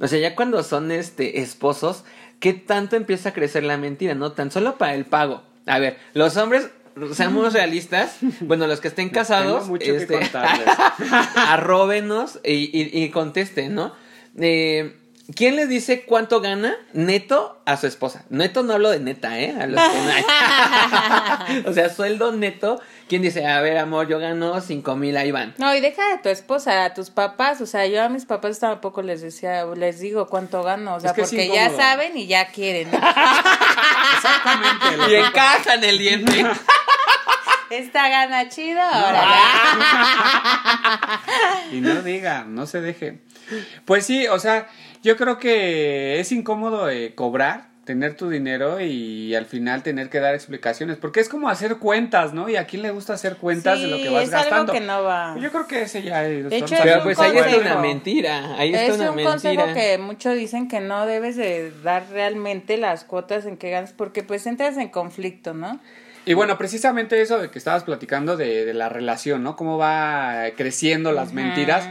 O 0.00 0.06
sea, 0.08 0.18
ya 0.18 0.34
cuando 0.34 0.62
son 0.62 0.90
este 0.92 1.40
esposos, 1.40 2.04
¿qué 2.38 2.52
tanto 2.54 2.96
empieza 2.96 3.30
a 3.30 3.32
crecer 3.32 3.64
la 3.64 3.76
mentira? 3.76 4.14
No 4.14 4.32
tan 4.32 4.50
solo 4.50 4.78
para 4.78 4.94
el 4.94 5.04
pago. 5.04 5.42
A 5.66 5.78
ver, 5.78 5.98
los 6.14 6.36
hombres, 6.38 6.70
seamos 7.14 7.52
realistas, 7.52 8.16
bueno, 8.40 8.66
los 8.66 8.80
que 8.80 8.88
estén 8.88 9.08
casados, 9.10 9.62
Tengo 9.62 9.66
mucho 9.72 9.84
que 9.86 9.96
este, 9.96 10.14
contarles. 10.18 10.66
arróbenos 11.36 12.38
y, 12.44 12.52
y, 12.78 13.02
y 13.04 13.10
contesten, 13.10 13.74
¿no? 13.74 13.92
Eh, 14.38 14.96
¿quién 15.34 15.56
le 15.56 15.66
dice 15.66 16.02
cuánto 16.04 16.40
gana 16.40 16.74
neto 16.92 17.60
a 17.66 17.76
su 17.76 17.86
esposa? 17.86 18.24
Neto 18.30 18.62
no 18.62 18.72
hablo 18.74 18.90
de 18.90 19.00
neta, 19.00 19.38
¿eh? 19.40 19.54
A 19.60 19.66
los 19.66 19.80
que 19.80 21.62
no- 21.64 21.70
o 21.70 21.72
sea, 21.72 21.88
sueldo 21.90 22.32
neto. 22.32 22.80
¿Quién 23.08 23.22
dice, 23.22 23.44
a 23.44 23.60
ver, 23.60 23.76
amor, 23.76 24.06
yo 24.06 24.20
gano 24.20 24.60
cinco 24.60 24.94
mil, 24.94 25.16
ahí 25.16 25.32
van? 25.32 25.52
No, 25.58 25.74
y 25.74 25.80
deja 25.80 26.00
de 26.10 26.18
tu 26.18 26.28
esposa, 26.28 26.84
a 26.84 26.94
tus 26.94 27.10
papás. 27.10 27.60
O 27.60 27.66
sea, 27.66 27.84
yo 27.88 28.00
a 28.04 28.08
mis 28.08 28.24
papás 28.24 28.60
tampoco 28.60 29.02
les 29.02 29.20
decía, 29.20 29.64
les 29.74 29.98
digo 29.98 30.28
cuánto 30.28 30.62
gano. 30.62 30.94
O 30.94 31.00
sea, 31.00 31.10
Es 31.10 31.16
que 31.16 31.22
es 31.22 31.28
porque 31.30 31.48
ya 31.48 31.70
saben 31.70 32.16
y 32.16 32.28
ya 32.28 32.46
quieren. 32.52 32.88
Exactamente. 34.14 35.10
Y 35.10 35.14
encajan 35.16 35.82
el 35.82 35.98
diente. 35.98 36.46
Esta 37.70 38.08
gana 38.08 38.48
chido, 38.48 38.80
ahora. 38.80 39.22
Y 41.72 41.80
no 41.80 42.02
diga, 42.02 42.44
no 42.44 42.66
se 42.66 42.80
deje. 42.80 43.18
Pues 43.84 44.04
sí, 44.06 44.26
o 44.26 44.38
sea, 44.38 44.68
yo 45.02 45.16
creo 45.16 45.38
que 45.38 46.18
es 46.20 46.32
incómodo 46.32 46.90
eh, 46.90 47.14
cobrar, 47.14 47.68
tener 47.84 48.16
tu 48.16 48.28
dinero 48.28 48.80
y 48.80 49.34
al 49.34 49.46
final 49.46 49.82
tener 49.82 50.10
que 50.10 50.20
dar 50.20 50.34
explicaciones, 50.34 50.96
porque 50.96 51.20
es 51.20 51.28
como 51.28 51.48
hacer 51.48 51.76
cuentas, 51.76 52.32
¿no? 52.34 52.48
Y 52.48 52.56
a 52.56 52.66
quién 52.66 52.82
le 52.82 52.90
gusta 52.90 53.14
hacer 53.14 53.36
cuentas 53.36 53.80
de 53.80 53.86
lo 53.88 53.96
que 53.98 54.08
vas 54.10 54.24
es 54.24 54.30
gastando. 54.30 54.72
algo 54.72 54.72
que 54.72 54.80
no 54.80 55.02
va. 55.02 55.36
Yo 55.38 55.50
creo 55.50 55.66
que 55.66 55.82
ese 55.82 56.02
ya 56.02 56.24
es. 56.24 56.48
De 56.50 56.56
hecho, 56.58 56.74
es 56.74 56.80
Pero 56.82 57.02
pues 57.04 57.18
ahí 57.18 57.36
está 57.36 57.56
una 57.58 57.76
mentira. 57.76 58.56
Ahí 58.56 58.74
está 58.74 58.86
Es 58.86 58.94
una 58.96 59.10
un 59.10 59.16
mentira. 59.16 59.30
consejo 59.32 59.64
que 59.74 59.98
muchos 59.98 60.34
dicen 60.36 60.68
que 60.68 60.80
no 60.80 61.06
debes 61.06 61.36
de 61.36 61.72
dar 61.82 62.04
realmente 62.10 62.76
las 62.76 63.04
cuotas 63.04 63.46
en 63.46 63.56
que 63.56 63.70
ganas 63.70 63.92
porque 63.92 64.22
pues 64.22 64.46
entras 64.46 64.76
en 64.76 64.88
conflicto, 64.88 65.54
¿no? 65.54 65.80
Y 66.26 66.34
bueno, 66.34 66.58
precisamente 66.58 67.20
eso 67.20 67.38
de 67.38 67.50
que 67.50 67.58
estabas 67.58 67.84
platicando 67.84 68.36
de, 68.36 68.64
de 68.64 68.74
la 68.74 68.88
relación, 68.88 69.42
¿no? 69.42 69.56
Cómo 69.56 69.78
va 69.78 70.44
creciendo 70.56 71.12
las 71.12 71.32
mentiras. 71.32 71.88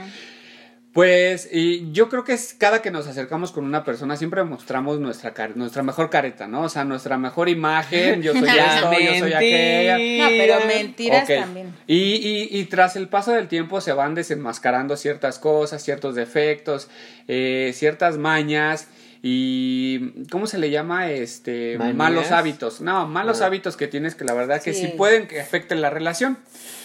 Pues, 0.93 1.47
y 1.51 1.91
yo 1.91 2.09
creo 2.09 2.23
que 2.23 2.33
es 2.33 2.55
cada 2.55 2.81
que 2.81 2.89
nos 2.89 3.05
acercamos 3.05 3.51
con 3.51 3.63
una 3.63 3.83
persona 3.83 4.17
siempre 4.17 4.43
mostramos 4.43 4.99
nuestra 4.99 5.33
nuestra 5.53 5.83
mejor 5.83 6.09
careta, 6.09 6.47
¿no? 6.47 6.63
O 6.63 6.69
sea, 6.69 6.83
nuestra 6.83 7.17
mejor 7.17 7.47
imagen, 7.47 8.23
yo 8.23 8.33
soy 8.33 8.49
esto, 8.49 8.91
yo 8.99 9.19
soy 9.19 9.33
aquella. 9.33 9.97
No, 9.97 10.29
pero 10.29 10.65
mentiras 10.65 11.27
también. 11.27 11.75
Y, 11.85 12.15
y, 12.15 12.49
y 12.59 12.65
tras 12.65 12.95
el 12.95 13.07
paso 13.07 13.31
del 13.31 13.47
tiempo 13.47 13.81
se 13.81 13.93
van 13.93 14.15
desenmascarando 14.15 14.97
ciertas 14.97 15.37
cosas, 15.37 15.83
ciertos 15.83 16.15
defectos, 16.15 16.89
eh, 17.27 17.71
ciertas 17.75 18.17
mañas 18.17 18.87
y 19.21 20.23
¿cómo 20.31 20.47
se 20.47 20.57
le 20.57 20.69
llama? 20.69 21.09
Este 21.11 21.77
¿Manías? 21.77 21.95
malos 21.95 22.31
hábitos. 22.31 22.79
No, 22.81 23.05
malos 23.07 23.41
Ah. 23.41 23.47
hábitos 23.47 23.75
que 23.75 23.87
tienes 23.87 24.15
que 24.15 24.23
la 24.23 24.33
verdad 24.33 24.61
que 24.61 24.73
sí, 24.73 24.87
Sí. 24.87 24.93
pueden 24.97 25.27
que 25.27 25.41
afecten 25.41 25.81
la 25.81 25.89
relación. 25.89 26.37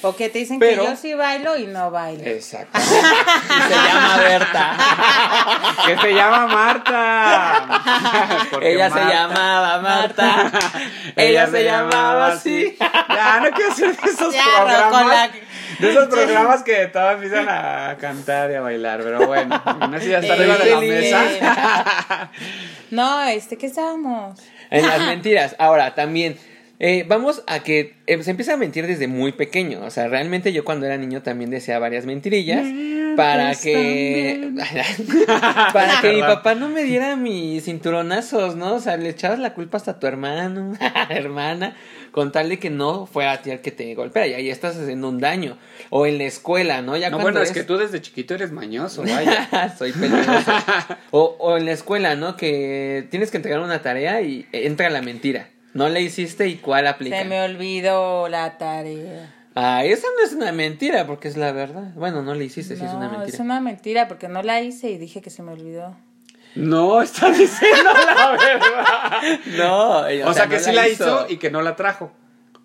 O 0.03 0.15
que 0.17 0.29
te 0.29 0.41
dicen 0.41 0.59
Pero- 0.59 0.83
que 0.85 0.91
yo 0.91 0.97
sí 0.97 1.15
bailo 1.15 1.57
y 1.57 1.67
no 1.67 1.91
bailo. 1.91 2.25
Exacto. 2.27 2.79
Y 2.79 3.63
se 3.73 3.75
llama 3.75 4.17
Berta. 4.19 4.77
que 5.87 5.99
se 5.99 6.15
llama 6.15 6.47
Marta. 6.47 7.81
Ella 8.63 8.91
se 8.91 9.01
llamaba 9.05 9.81
Marta. 9.81 10.53
Ella 11.17 11.47
se 11.47 11.65
llamaba 11.65 12.27
así. 12.29 12.77
Ya, 12.81 13.41
no 13.41 13.51
quiero 13.57 13.73
hacer 13.73 13.97
esos 14.05 14.35
Ya, 14.35 14.45
Ro, 14.45 14.53
programas. 14.67 14.91
con 14.93 15.09
la- 15.09 15.31
De 15.79 15.91
esos 15.91 16.09
programas 16.09 16.63
que 16.63 16.87
todos 16.89 17.15
empiezan 17.15 17.47
a 17.49 17.97
cantar 18.01 18.51
y 18.51 18.55
a 18.55 18.61
bailar, 18.61 19.01
pero 19.03 19.27
bueno, 19.27 19.63
no 19.89 19.99
sé 19.99 20.05
si 20.05 20.11
ya 20.11 20.19
está 20.19 20.35
Eh, 20.37 20.39
arriba 20.39 20.57
de 20.59 20.71
la 20.71 20.81
mesa. 20.81 22.31
No, 22.91 23.23
este, 23.25 23.57
¿qué 23.57 23.67
estábamos? 23.67 24.39
En 24.71 24.87
las 24.87 25.01
mentiras. 25.01 25.57
Ahora, 25.59 25.95
también. 25.95 26.39
Eh, 26.87 27.03
vamos 27.09 27.43
a 27.47 27.61
que 27.61 27.95
eh, 28.07 28.23
se 28.23 28.31
empieza 28.31 28.53
a 28.53 28.57
mentir 28.59 28.87
desde 28.87 29.09
muy 29.09 29.33
pequeño. 29.33 29.81
O 29.87 29.91
sea, 29.91 30.07
realmente 30.07 30.53
yo 30.53 30.67
cuando 30.67 30.85
era 30.85 30.99
niño 30.99 31.23
también 31.23 31.49
decía 31.49 31.79
varias 31.79 32.05
mentirillas 32.05 32.63
para 33.17 33.55
que 33.55 34.53
para 35.73 36.03
que 36.03 36.13
mi 36.13 36.21
papá 36.21 36.55
no 36.55 36.69
me 36.69 36.83
diera 36.83 37.17
mis 37.17 37.65
cinturonazos, 37.65 38.57
¿no? 38.57 38.75
O 38.75 38.81
sea, 38.81 38.99
le 38.99 39.09
echabas 39.09 39.39
la 39.39 39.55
culpa 39.55 39.79
hasta 39.79 39.93
a 39.93 39.99
tu 39.99 40.07
hermano, 40.07 40.75
hermana, 41.09 41.75
con 42.11 42.33
tal 42.33 42.51
de 42.51 42.59
que 42.59 42.69
no 42.69 43.07
fuera 43.07 43.33
a 43.33 43.41
ti 43.41 43.51
el 43.51 43.61
que 43.61 43.71
te 43.71 43.95
golpea 43.95 44.27
y 44.27 44.35
ahí 44.35 44.51
estás 44.51 44.77
haciendo 44.77 45.09
un 45.09 45.21
daño. 45.21 45.57
O 45.89 46.05
en 46.05 46.19
la 46.19 46.25
escuela, 46.25 46.83
¿no? 46.83 46.99
Ya 46.99 47.09
No, 47.09 47.17
cuando 47.17 47.41
bueno, 47.41 47.43
es 47.43 47.53
que 47.53 47.65
tú 47.65 47.79
desde 47.79 48.03
chiquito 48.03 48.35
eres 48.35 48.53
mañoso, 48.53 49.05
vaya. 49.05 49.75
Soy 49.79 49.93
peligroso. 49.93 50.53
O, 51.13 51.35
o 51.39 51.57
en 51.57 51.65
la 51.65 51.73
escuela, 51.73 52.15
¿no? 52.15 52.37
Que 52.37 53.07
tienes 53.11 53.31
que 53.31 53.39
entregar 53.39 53.61
una 53.61 53.81
tarea 53.81 54.21
y 54.21 54.47
entra 54.53 54.91
la 54.91 55.01
mentira. 55.01 55.49
No 55.75 55.89
la 55.89 56.01
hiciste 56.01 56.49
y 56.49 56.57
cuál 56.57 56.87
aplica. 56.87 57.19
Se 57.19 57.25
me 57.25 57.43
olvidó 57.43 58.29
la 58.29 58.57
tarea. 58.59 59.33
Ah, 59.57 59.85
esa 59.85 60.07
no 60.19 60.25
es 60.27 60.33
una 60.33 60.51
mentira 60.53 61.07
porque 61.07 61.29
es 61.29 61.37
la 61.37 61.53
verdad. 61.53 61.93
Bueno, 61.95 62.23
no 62.23 62.35
la 62.35 62.43
hiciste, 62.43 62.77
sí 62.77 62.85
es 62.85 62.91
una 62.93 63.07
No, 63.07 63.13
mentira. 63.19 63.35
es 63.35 63.39
una 63.41 63.61
mentira 63.61 64.09
porque 64.09 64.29
no 64.29 64.43
la 64.43 64.61
hice 64.61 64.91
y 64.91 64.99
dije 64.99 65.21
que 65.21 65.31
se 65.31 65.43
me 65.43 65.53
olvidó. 65.53 65.97
No, 66.57 67.03
está 67.03 67.31
diciendo 67.31 67.91
la 67.93 68.31
verdad. 68.37 69.39
No, 69.57 70.07
ella- 70.07 70.29
O, 70.29 70.33
sea, 70.35 70.45
no 70.47 70.51
que 70.53 70.61
sí 70.61 70.73
la 70.73 70.89
hizo 70.89 71.27
y 71.29 71.37
que 71.39 71.51
no 71.51 71.63
la 71.63 71.77
trajo. 71.77 72.13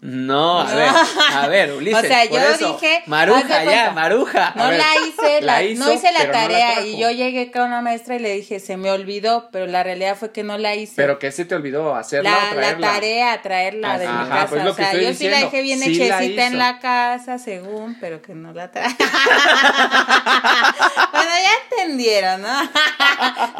No, 0.01 0.61
a 0.61 0.73
ver, 0.75 0.89
a 1.33 1.47
ver, 1.49 1.73
Ulises. 1.77 2.05
O 2.05 2.07
sea, 2.07 2.21
por 2.29 2.39
yo 2.39 2.47
eso. 2.47 2.73
dije, 2.73 3.03
Maruja, 3.05 3.63
ya. 3.65 3.91
Maruja. 3.91 4.53
No 4.55 4.69
ver, 4.69 4.77
la 4.79 4.95
hice, 5.05 5.41
la, 5.41 5.53
la 5.53 5.63
hizo, 5.63 5.85
no 5.85 5.91
hice 5.93 6.11
la 6.13 6.19
pero 6.19 6.31
no 6.31 6.39
la 6.39 6.47
tarea 6.47 6.81
y 6.85 6.97
yo 6.97 7.11
llegué 7.11 7.51
con 7.51 7.63
una 7.63 7.81
maestra 7.81 8.15
y 8.15 8.19
le 8.19 8.33
dije, 8.33 8.61
se 8.61 8.77
me 8.77 8.91
olvidó, 8.91 9.49
pero 9.51 9.65
la 9.65 9.83
realidad 9.83 10.15
fue 10.17 10.31
que 10.31 10.43
no 10.43 10.57
la 10.57 10.73
hice. 10.75 10.93
Pero 10.95 11.19
que 11.19 11.33
se 11.33 11.43
te 11.43 11.53
olvidó 11.53 11.95
hacerla 11.95 12.31
la, 12.31 12.51
o 12.57 12.61
la 12.61 12.77
tarea, 12.77 13.41
traerla 13.41 13.97
de 13.99 14.07
mi 14.07 14.13
Ajá, 14.13 14.29
casa. 14.29 14.47
pues 14.47 14.63
lo 14.63 14.71
o 14.71 14.75
que 14.75 14.83
sea, 14.83 14.91
estoy 14.93 15.05
yo 15.05 15.13
sí 15.13 15.23
la 15.25 15.29
diciendo, 15.31 15.51
dejé 15.51 15.61
bien 15.63 15.79
sí 15.79 16.01
hechecita 16.01 16.47
en 16.47 16.57
la 16.57 16.79
casa, 16.79 17.37
según, 17.37 17.97
pero 17.99 18.21
que 18.21 18.33
no 18.33 18.53
la 18.53 18.71
trae. 18.71 18.87
bueno, 21.23 21.31
ya 21.43 21.77
entendieron, 21.77 22.41
¿no? 22.41 22.47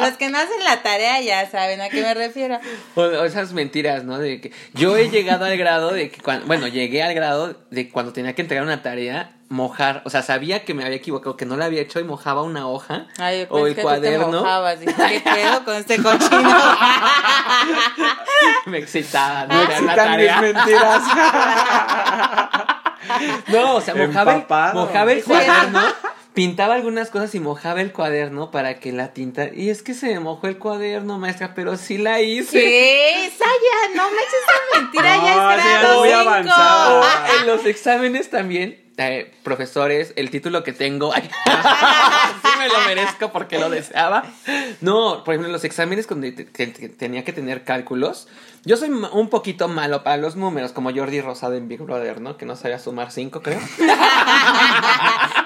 Los 0.00 0.16
que 0.16 0.28
no 0.30 0.38
hacen 0.38 0.62
la 0.64 0.82
tarea 0.82 1.20
ya 1.20 1.48
saben 1.50 1.80
a 1.80 1.88
qué 1.88 2.02
me 2.02 2.14
refiero. 2.14 2.58
O, 2.94 3.00
o 3.02 3.24
esas 3.24 3.52
mentiras, 3.52 4.04
¿no? 4.04 4.18
De 4.18 4.40
que 4.40 4.52
yo 4.74 4.96
he 4.96 5.10
llegado 5.10 5.44
al 5.44 5.56
grado 5.56 5.90
de 5.92 6.10
que 6.10 6.20
cuando, 6.20 6.46
bueno, 6.46 6.66
llegué 6.68 7.02
al 7.02 7.14
grado 7.14 7.56
de 7.70 7.88
cuando 7.90 8.12
tenía 8.12 8.34
que 8.34 8.42
entregar 8.42 8.64
una 8.64 8.82
tarea, 8.82 9.32
mojar, 9.48 10.02
o 10.04 10.10
sea, 10.10 10.22
sabía 10.22 10.64
que 10.64 10.74
me 10.74 10.84
había 10.84 10.96
equivocado, 10.96 11.36
que 11.36 11.44
no 11.44 11.56
la 11.56 11.64
había 11.64 11.82
hecho 11.82 11.98
y 12.00 12.04
mojaba 12.04 12.42
una 12.42 12.68
hoja 12.68 13.06
Ay, 13.18 13.40
yo 13.40 13.46
o 13.56 13.66
el 13.66 13.72
tú 13.72 13.76
te 13.78 13.82
cuaderno. 13.82 14.28
mojabas. 14.28 14.78
Dije, 14.80 14.94
¿qué 15.08 15.20
pedo 15.20 15.64
con 15.64 15.74
este 15.74 15.96
cochino? 16.02 16.54
me 18.66 18.78
excitaba, 18.78 19.46
Me 19.46 19.54
¿no? 19.54 19.60
Una 19.62 19.72
excitan 19.72 20.16
mis 20.16 20.26
tarea. 20.28 20.40
mentiras. 20.40 21.02
No, 23.48 23.74
o 23.76 23.80
sea, 23.80 23.94
mojaba 23.94 24.72
mojaba 24.74 25.12
el 25.12 25.22
Sí. 25.22 25.28
cuaderno, 25.28 25.80
pintaba 26.34 26.74
algunas 26.74 27.10
cosas 27.10 27.34
y 27.34 27.40
mojaba 27.40 27.80
el 27.80 27.92
cuaderno 27.92 28.50
para 28.50 28.78
que 28.80 28.92
la 28.92 29.12
tinta. 29.12 29.48
Y 29.54 29.70
es 29.70 29.82
que 29.82 29.94
se 29.94 30.06
me 30.08 30.20
mojó 30.20 30.46
el 30.46 30.58
cuaderno, 30.58 31.18
maestra, 31.18 31.54
pero 31.54 31.76
sí 31.76 31.98
la 31.98 32.20
hice. 32.20 32.58
¿Qué? 32.60 33.26
Esa 33.26 33.44
ya, 33.44 33.96
no 33.96 34.10
me 34.10 34.16
eches 34.16 34.34
esa 34.42 34.80
mentira, 34.80 35.16
No, 35.16 35.24
ya 35.24 35.30
es 35.30 35.36
ya 35.64 35.80
grado 35.80 35.98
muy 36.00 36.08
cinco. 36.08 36.20
avanzado. 36.20 37.02
En 37.40 37.46
los 37.46 37.66
exámenes 37.66 38.30
también, 38.30 38.80
eh, 38.96 39.32
profesores, 39.42 40.12
el 40.16 40.30
título 40.30 40.62
que 40.62 40.72
tengo, 40.72 41.12
ay, 41.14 41.28
sí 42.42 42.48
me 42.58 42.68
lo 42.68 42.80
merezco 42.86 43.32
porque 43.32 43.58
lo 43.58 43.70
deseaba. 43.70 44.24
No, 44.80 45.24
por 45.24 45.34
ejemplo, 45.34 45.46
en 45.48 45.52
los 45.52 45.64
exámenes 45.64 46.06
cuando 46.06 46.26
te- 46.34 46.44
te- 46.44 46.66
te- 46.68 46.88
tenía 46.90 47.24
que 47.24 47.32
tener 47.32 47.64
cálculos, 47.64 48.28
yo 48.64 48.76
soy 48.76 48.90
un 48.90 49.28
poquito 49.30 49.68
malo 49.68 50.04
para 50.04 50.18
los 50.18 50.36
números, 50.36 50.72
como 50.72 50.92
Jordi 50.94 51.22
Rosado 51.22 51.54
en 51.54 51.66
Big 51.66 51.80
Brother, 51.80 52.20
¿no? 52.20 52.36
Que 52.36 52.44
no 52.44 52.56
sabía 52.56 52.78
sumar 52.78 53.10
cinco, 53.10 53.40
creo. 53.42 53.58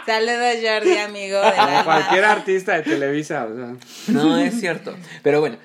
Saludos, 0.06 0.56
Jordi, 0.62 0.99
amigo. 0.99 1.40
De 1.40 1.52
Como 1.56 1.84
cualquier 1.84 2.25
artista 2.25 2.73
de 2.75 2.82
Televisa, 2.82 3.46
o 3.50 3.54
sea. 3.56 3.75
No, 4.08 4.38
es 4.38 4.61
cierto. 4.61 4.96
Pero 5.23 5.40
bueno, 5.40 5.56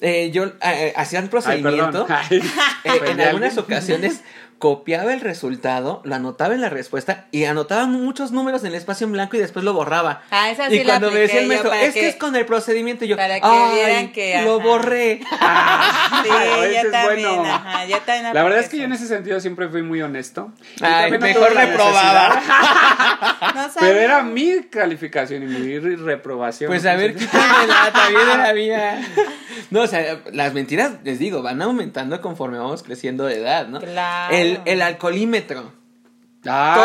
eh, 0.00 0.30
yo 0.32 0.52
eh, 0.62 0.92
hacía 0.96 1.20
un 1.20 1.26
Ay, 1.26 1.30
procedimiento. 1.30 2.06
Ay, 2.08 2.40
Eh, 2.84 3.00
en 3.06 3.20
algunas 3.20 3.56
ocasiones 3.58 4.20
copiaba 4.58 5.12
el 5.12 5.20
resultado, 5.20 6.00
lo 6.04 6.14
anotaba 6.14 6.54
en 6.54 6.60
la 6.60 6.68
respuesta 6.70 7.26
y 7.30 7.44
anotaba 7.44 7.86
muchos 7.86 8.32
números 8.32 8.62
en 8.62 8.68
el 8.68 8.74
espacio 8.76 9.06
en 9.06 9.12
blanco 9.12 9.36
y 9.36 9.40
después 9.40 9.64
lo 9.64 9.72
borraba. 9.74 10.22
Ah, 10.30 10.50
esa 10.50 10.68
sí 10.68 10.76
y 10.76 10.84
la 10.84 10.94
cuando 10.94 11.10
me 11.10 11.20
decía 11.20 11.40
el 11.40 11.46
maestro, 11.48 11.72
es 11.72 11.92
que, 11.94 12.00
que- 12.00 12.08
es 12.08 12.16
con 12.16 12.34
el 12.36 12.46
procedimiento, 12.46 13.04
y 13.04 13.08
yo, 13.08 13.16
para 13.16 13.34
que 13.40 13.46
"Ay, 13.46 13.74
vieran 13.74 14.12
que, 14.12 14.42
lo 14.44 14.56
ajá". 14.56 14.64
borré. 14.64 15.20
Sí, 16.24 16.28
yo 16.30 16.62
ese 16.64 16.80
es 16.80 16.90
también, 16.90 17.28
bueno. 17.36 17.54
ajá, 17.54 17.84
yo 17.86 17.98
también 17.98 18.34
La 18.34 18.42
verdad 18.42 18.60
es 18.60 18.68
que 18.68 18.78
yo 18.78 18.84
en 18.84 18.92
ese 18.92 19.06
sentido 19.06 19.40
siempre 19.40 19.68
fui 19.68 19.82
muy 19.82 20.00
honesto. 20.00 20.52
Ay, 20.80 21.10
no 21.10 21.18
mejor 21.18 21.54
la 21.54 21.66
reprobaba. 21.66 22.42
No. 23.54 23.68
Pero 23.80 23.98
era 24.00 24.22
mi 24.22 24.62
calificación 24.70 25.42
y 25.42 25.46
mi 25.46 25.78
re- 25.78 25.96
reprobación. 25.96 26.68
Pues 26.68 26.84
a 26.86 26.94
ver, 26.96 27.10
Entonces, 27.10 27.30
quítamela, 27.30 27.90
también 27.92 28.28
era 28.30 28.54
mía. 28.54 29.00
No, 29.70 29.82
o 29.82 29.86
sea, 29.86 30.22
las 30.32 30.54
mentiras, 30.54 30.92
les 31.04 31.18
digo, 31.18 31.42
van 31.42 31.62
aumentando 31.62 32.20
conforme 32.20 32.58
vamos 32.58 32.82
creciendo 32.82 33.24
de 33.24 33.36
edad, 33.38 33.68
¿no? 33.68 33.80
Claro. 33.80 34.34
El, 34.34 34.60
el 34.64 34.82
alcoholímetro. 34.82 35.72
Ay. 36.46 36.80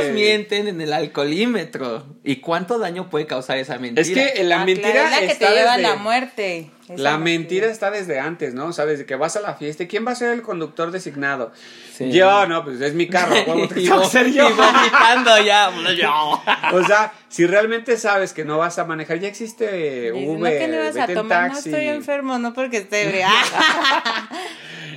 Todos 0.00 0.12
mienten 0.14 0.68
en 0.68 0.80
el 0.80 0.92
alcoholímetro. 0.92 2.06
¿Y 2.24 2.36
cuánto 2.36 2.78
daño 2.78 3.10
puede 3.10 3.26
causar 3.26 3.58
esa 3.58 3.78
mentira? 3.78 4.02
Es 4.02 4.10
que 4.10 4.44
la 4.44 4.62
Ah, 4.62 4.64
mentira 4.64 4.90
claro, 4.92 5.06
es 5.08 5.12
la 5.12 5.18
que 5.20 5.32
está 5.32 5.48
te 5.48 5.54
lleva 5.54 5.72
a 5.72 5.76
desde- 5.78 5.88
la 5.90 5.96
muerte. 5.96 6.70
Esa 6.88 7.02
La 7.02 7.18
mentira 7.18 7.68
está 7.68 7.92
desde 7.92 8.18
antes, 8.18 8.52
¿no? 8.52 8.66
O 8.66 8.72
sea, 8.72 8.84
desde 8.84 9.06
que 9.06 9.14
vas 9.14 9.36
a 9.36 9.40
la 9.40 9.54
fiesta. 9.54 9.84
¿y 9.84 9.86
¿Quién 9.86 10.04
va 10.04 10.10
a 10.10 10.14
ser 10.16 10.32
el 10.32 10.42
conductor 10.42 10.90
designado? 10.90 11.52
Sí. 11.96 12.10
Yo, 12.10 12.46
no, 12.48 12.64
pues 12.64 12.80
es 12.80 12.94
mi 12.94 13.06
carro. 13.08 13.34
¿cómo 13.46 13.68
te 13.68 13.76
tengo 13.76 14.00
que 14.00 14.06
ser 14.08 14.32
yo? 14.32 14.48
y 14.48 14.52
vomitando 14.52 15.38
ya. 15.44 15.70
yo. 15.96 16.42
O 16.72 16.84
sea, 16.84 17.12
si 17.28 17.46
realmente 17.46 17.96
sabes 17.96 18.32
que 18.32 18.44
no 18.44 18.58
vas 18.58 18.78
a 18.80 18.84
manejar, 18.84 19.20
ya 19.20 19.28
existe 19.28 20.12
Uber, 20.12 20.38
no 20.38 20.58
que 20.58 20.68
no 20.68 20.74
ibas 20.82 20.96
a 20.96 21.06
tomar, 21.06 21.48
no 21.48 21.54
taxi. 21.54 21.68
estoy 21.70 21.86
enfermo, 21.88 22.38
no 22.38 22.52
porque 22.54 22.78
esté. 22.78 23.24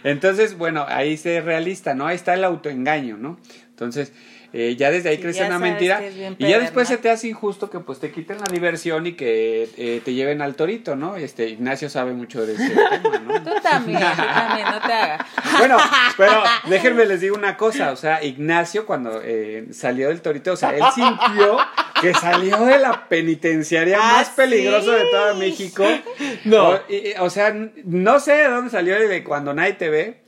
Entonces, 0.03 0.57
bueno, 0.57 0.85
ahí 0.87 1.17
se 1.17 1.41
realista, 1.41 1.93
¿no? 1.93 2.07
Ahí 2.07 2.15
está 2.15 2.33
el 2.33 2.43
autoengaño, 2.43 3.17
¿no? 3.17 3.37
Entonces, 3.69 4.11
eh, 4.55 4.75
ya 4.77 4.91
desde 4.91 5.09
ahí 5.09 5.15
Sí, 5.15 5.23
crece 5.23 5.45
una 5.45 5.57
mentira 5.57 5.99
y 6.37 6.47
ya 6.47 6.59
después 6.59 6.87
se 6.87 6.97
te 6.99 7.09
hace 7.09 7.27
injusto 7.27 7.71
que 7.71 7.79
pues 7.79 7.99
te 7.99 8.11
quiten 8.11 8.37
la 8.39 8.45
diversión 8.45 9.07
y 9.07 9.13
que 9.13 9.67
eh, 9.77 9.99
te 10.05 10.13
lleven 10.13 10.43
al 10.43 10.53
torito, 10.53 10.95
¿no? 10.95 11.15
Este 11.15 11.49
Ignacio 11.49 11.89
sabe 11.89 12.13
mucho 12.13 12.45
de 12.45 12.53
ese 12.53 12.69
tema, 13.01 13.17
¿no? 13.19 13.41
Tú 13.43 13.49
también, 13.63 13.99
tú 13.99 14.21
también, 14.23 14.67
no 14.69 14.79
te 14.79 14.93
hagas. 14.93 15.21
Bueno, 15.57 15.77
pero 16.17 16.43
déjenme 16.67 17.05
les 17.05 17.21
digo 17.21 17.35
una 17.35 17.57
cosa, 17.57 17.91
o 17.91 17.95
sea, 17.95 18.23
Ignacio 18.23 18.85
cuando 18.85 19.21
eh, 19.23 19.67
salió 19.71 20.09
del 20.09 20.21
torito, 20.21 20.53
o 20.53 20.55
sea, 20.55 20.69
él 20.75 20.83
sintió 20.93 21.57
que 22.01 22.13
salió 22.13 22.57
de 22.65 22.79
la 22.79 23.07
penitenciaria 23.07 23.97
Ah, 23.99 24.13
más 24.17 24.29
peligrosa 24.31 24.91
de 24.95 25.05
toda 25.09 25.33
sí. 25.33 25.39
México. 25.39 25.85
No. 26.45 26.69
O, 26.71 26.79
y- 26.89 26.95
y- 27.09 27.13
o 27.19 27.29
sea, 27.29 27.55
no 27.85 28.19
sé 28.19 28.33
de 28.33 28.49
dónde 28.49 28.69
salió 28.71 28.99
de 28.99 29.23
cuando 29.23 29.53
nadie 29.53 29.73
te 29.73 29.89
ve. 29.93 30.23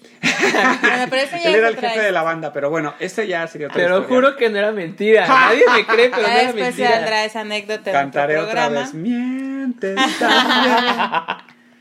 Bueno, 0.81 1.05
pero 1.09 1.21
eso 1.21 1.35
ya 1.37 1.49
Él 1.49 1.55
era 1.55 1.67
el 1.69 1.77
jefe 1.77 1.99
de 2.01 2.11
la 2.11 2.23
banda, 2.23 2.53
pero 2.53 2.69
bueno, 2.69 2.93
este 2.99 3.27
ya 3.27 3.45
sería 3.47 3.67
otra 3.67 3.75
Pero 3.81 3.99
historia. 3.99 4.15
juro 4.15 4.35
que 4.37 4.49
no 4.49 4.57
era 4.57 4.71
mentira. 4.71 5.27
Nadie 5.27 5.63
me 5.75 5.85
cree, 5.85 6.09
pero 6.09 6.21
no 6.21 6.27
Ya 6.27 6.33
era 6.33 6.43
después 6.43 6.63
mentira. 6.65 6.91
saldrá 6.91 7.25
esa 7.25 7.39
anécdota 7.41 7.89
en 7.89 7.95
Cantaré 7.95 8.37
otro 8.37 8.49
otra 8.49 8.63
programa. 8.65 8.85
vez. 8.85 8.93
Mientes 8.93 9.99
también. 10.19 10.75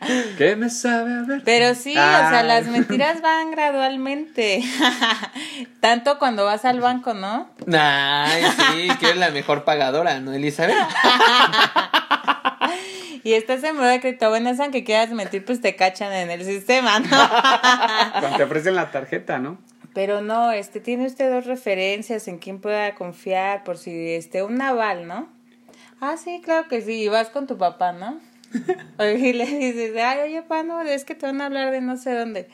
que 0.37 0.55
me 0.57 0.69
sabe 0.69 1.15
a 1.15 1.23
ver. 1.27 1.43
Pero 1.45 1.75
sí, 1.75 1.93
o 1.93 1.95
sea, 1.95 2.41
Ay. 2.41 2.47
las 2.47 2.67
mentiras 2.67 3.23
van 3.23 3.51
gradualmente. 3.53 4.63
Tanto 5.81 6.19
cuando 6.19 6.45
vas 6.45 6.65
al 6.67 6.81
banco, 6.81 7.15
¿no? 7.15 7.49
Ay, 7.73 8.43
sí, 8.73 8.89
que 9.01 9.11
es 9.11 9.17
la 9.17 9.31
mejor 9.31 9.65
pagadora, 9.65 10.21
¿no, 10.21 10.33
Elizabeth? 10.33 10.77
Y 13.25 13.33
estás 13.33 13.65
en 13.65 13.79
de 13.79 14.01
crédito. 14.01 14.29
Bueno, 14.29 14.51
es 14.51 14.61
aunque 14.61 14.85
quieras 14.85 15.11
mentir, 15.11 15.45
pues 15.45 15.61
te 15.63 15.75
cachan 15.75 16.13
en 16.13 16.31
el 16.31 16.45
sistema, 16.45 17.01
¿no? 17.01 17.09
Cuando 18.21 18.37
te 18.37 18.45
ofrecen 18.45 18.75
la 18.75 18.91
tarjeta, 18.91 19.39
¿no? 19.39 19.59
Pero 19.95 20.21
no, 20.21 20.53
este, 20.53 20.81
tiene 20.81 21.07
usted 21.07 21.33
dos 21.33 21.47
referencias 21.47 22.29
en 22.29 22.39
quien 22.39 22.61
pueda 22.61 22.95
confiar 22.95 23.65
por 23.65 23.79
si, 23.79 24.13
este, 24.13 24.43
un 24.43 24.57
naval, 24.57 25.07
¿no? 25.07 25.29
Ah, 26.01 26.17
sí, 26.17 26.43
claro 26.45 26.69
que 26.69 26.83
sí, 26.83 27.05
y 27.05 27.09
vas 27.09 27.31
con 27.31 27.47
tu 27.47 27.57
papá, 27.57 27.93
¿no? 27.93 28.21
Y 29.01 29.33
le 29.33 29.47
dices, 29.47 29.97
ay, 29.97 30.19
oye, 30.21 30.43
pa, 30.43 30.63
no, 30.63 30.83
es 30.83 31.05
que 31.05 31.15
te 31.15 31.27
van 31.27 31.41
a 31.41 31.47
hablar 31.47 31.71
de 31.71 31.81
no 31.81 31.97
sé 31.97 32.15
dónde. 32.15 32.49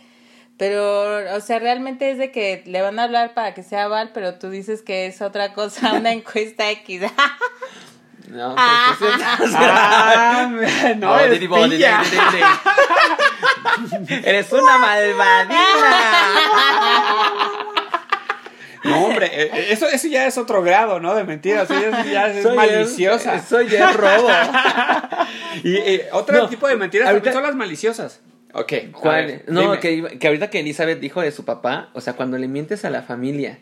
Pero, 0.57 1.35
o 1.35 1.41
sea, 1.41 1.59
realmente 1.59 2.11
es 2.11 2.19
de 2.19 2.31
que 2.31 2.63
le 2.67 2.83
van 2.83 2.99
a 2.99 3.05
hablar 3.05 3.35
para 3.35 3.55
que 3.55 3.63
sea 3.63 3.89
Val, 3.89 4.11
pero 4.13 4.35
tú 4.35 4.51
dices 4.51 4.83
que 4.83 5.07
es 5.07 5.23
otra 5.23 5.53
cosa, 5.55 5.95
una 5.95 6.13
encuesta 6.13 6.71
X. 6.71 7.03
No, 8.31 8.55
pues, 8.99 9.13
pues, 9.39 9.51
Ah, 9.57 10.49
no, 10.97 11.19
es 11.19 11.31
didi, 11.33 11.47
didi. 11.49 11.85
Eres 14.25 14.53
una 14.53 14.79
malvadina. 14.79 15.59
No, 18.85 19.05
hombre, 19.05 19.27
eh, 19.27 19.51
eh, 19.53 19.67
eso, 19.71 19.87
eso 19.89 20.09
ya 20.09 20.27
es 20.27 20.39
otro 20.39 20.63
grado, 20.63 21.01
¿no? 21.01 21.15
De 21.15 21.25
mentira, 21.25 21.63
o 21.63 21.67
sea, 21.67 21.79
ya, 21.81 22.01
es- 22.01 22.11
ya 22.11 22.27
es 22.29 22.43
Soy 22.43 22.57
maliciosa. 22.57 23.35
el- 23.35 23.43
Soy 23.43 23.75
el 23.75 23.95
robo. 23.95 24.29
Y 25.63 25.77
eh, 25.77 26.09
otro 26.13 26.39
No, 26.39 26.49
tipo 26.49 26.67
de 26.67 26.77
mentiras 26.77 27.09
ahorita- 27.09 27.25
también 27.25 27.35
son 27.35 27.43
las 27.43 27.55
maliciosas. 27.57 28.21
Ok. 28.55 28.73
ver, 29.05 29.45
No, 29.49 29.79
que, 29.79 30.19
que 30.19 30.27
ahorita 30.27 30.49
que 30.49 30.61
Elizabeth 30.61 30.99
dijo 31.01 31.21
de 31.21 31.31
su 31.31 31.45
papá, 31.45 31.91
o 31.93 32.01
sea, 32.01 32.15
cuando 32.15 32.39
le 32.39 32.49
mientes 32.49 32.85
a 32.87 32.91
la 32.91 33.03
familia, 33.03 33.59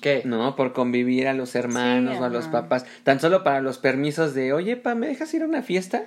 ¿Qué? 0.00 0.22
¿no? 0.24 0.56
Por 0.56 0.72
convivir 0.72 1.26
a 1.28 1.32
los 1.32 1.54
hermanos 1.54 2.16
Sí, 2.16 2.22
o 2.22 2.24
a 2.24 2.28
los 2.28 2.48
papás, 2.48 2.84
tan 3.02 3.18
solo 3.20 3.42
para 3.44 3.60
los 3.60 3.78
permisos 3.78 4.34
de, 4.34 4.52
oye, 4.52 4.76
pa, 4.76 4.94
¿me 4.94 5.06
dejas 5.08 5.32
ir 5.34 5.42
a 5.42 5.46
una 5.46 5.62
fiesta? 5.62 6.04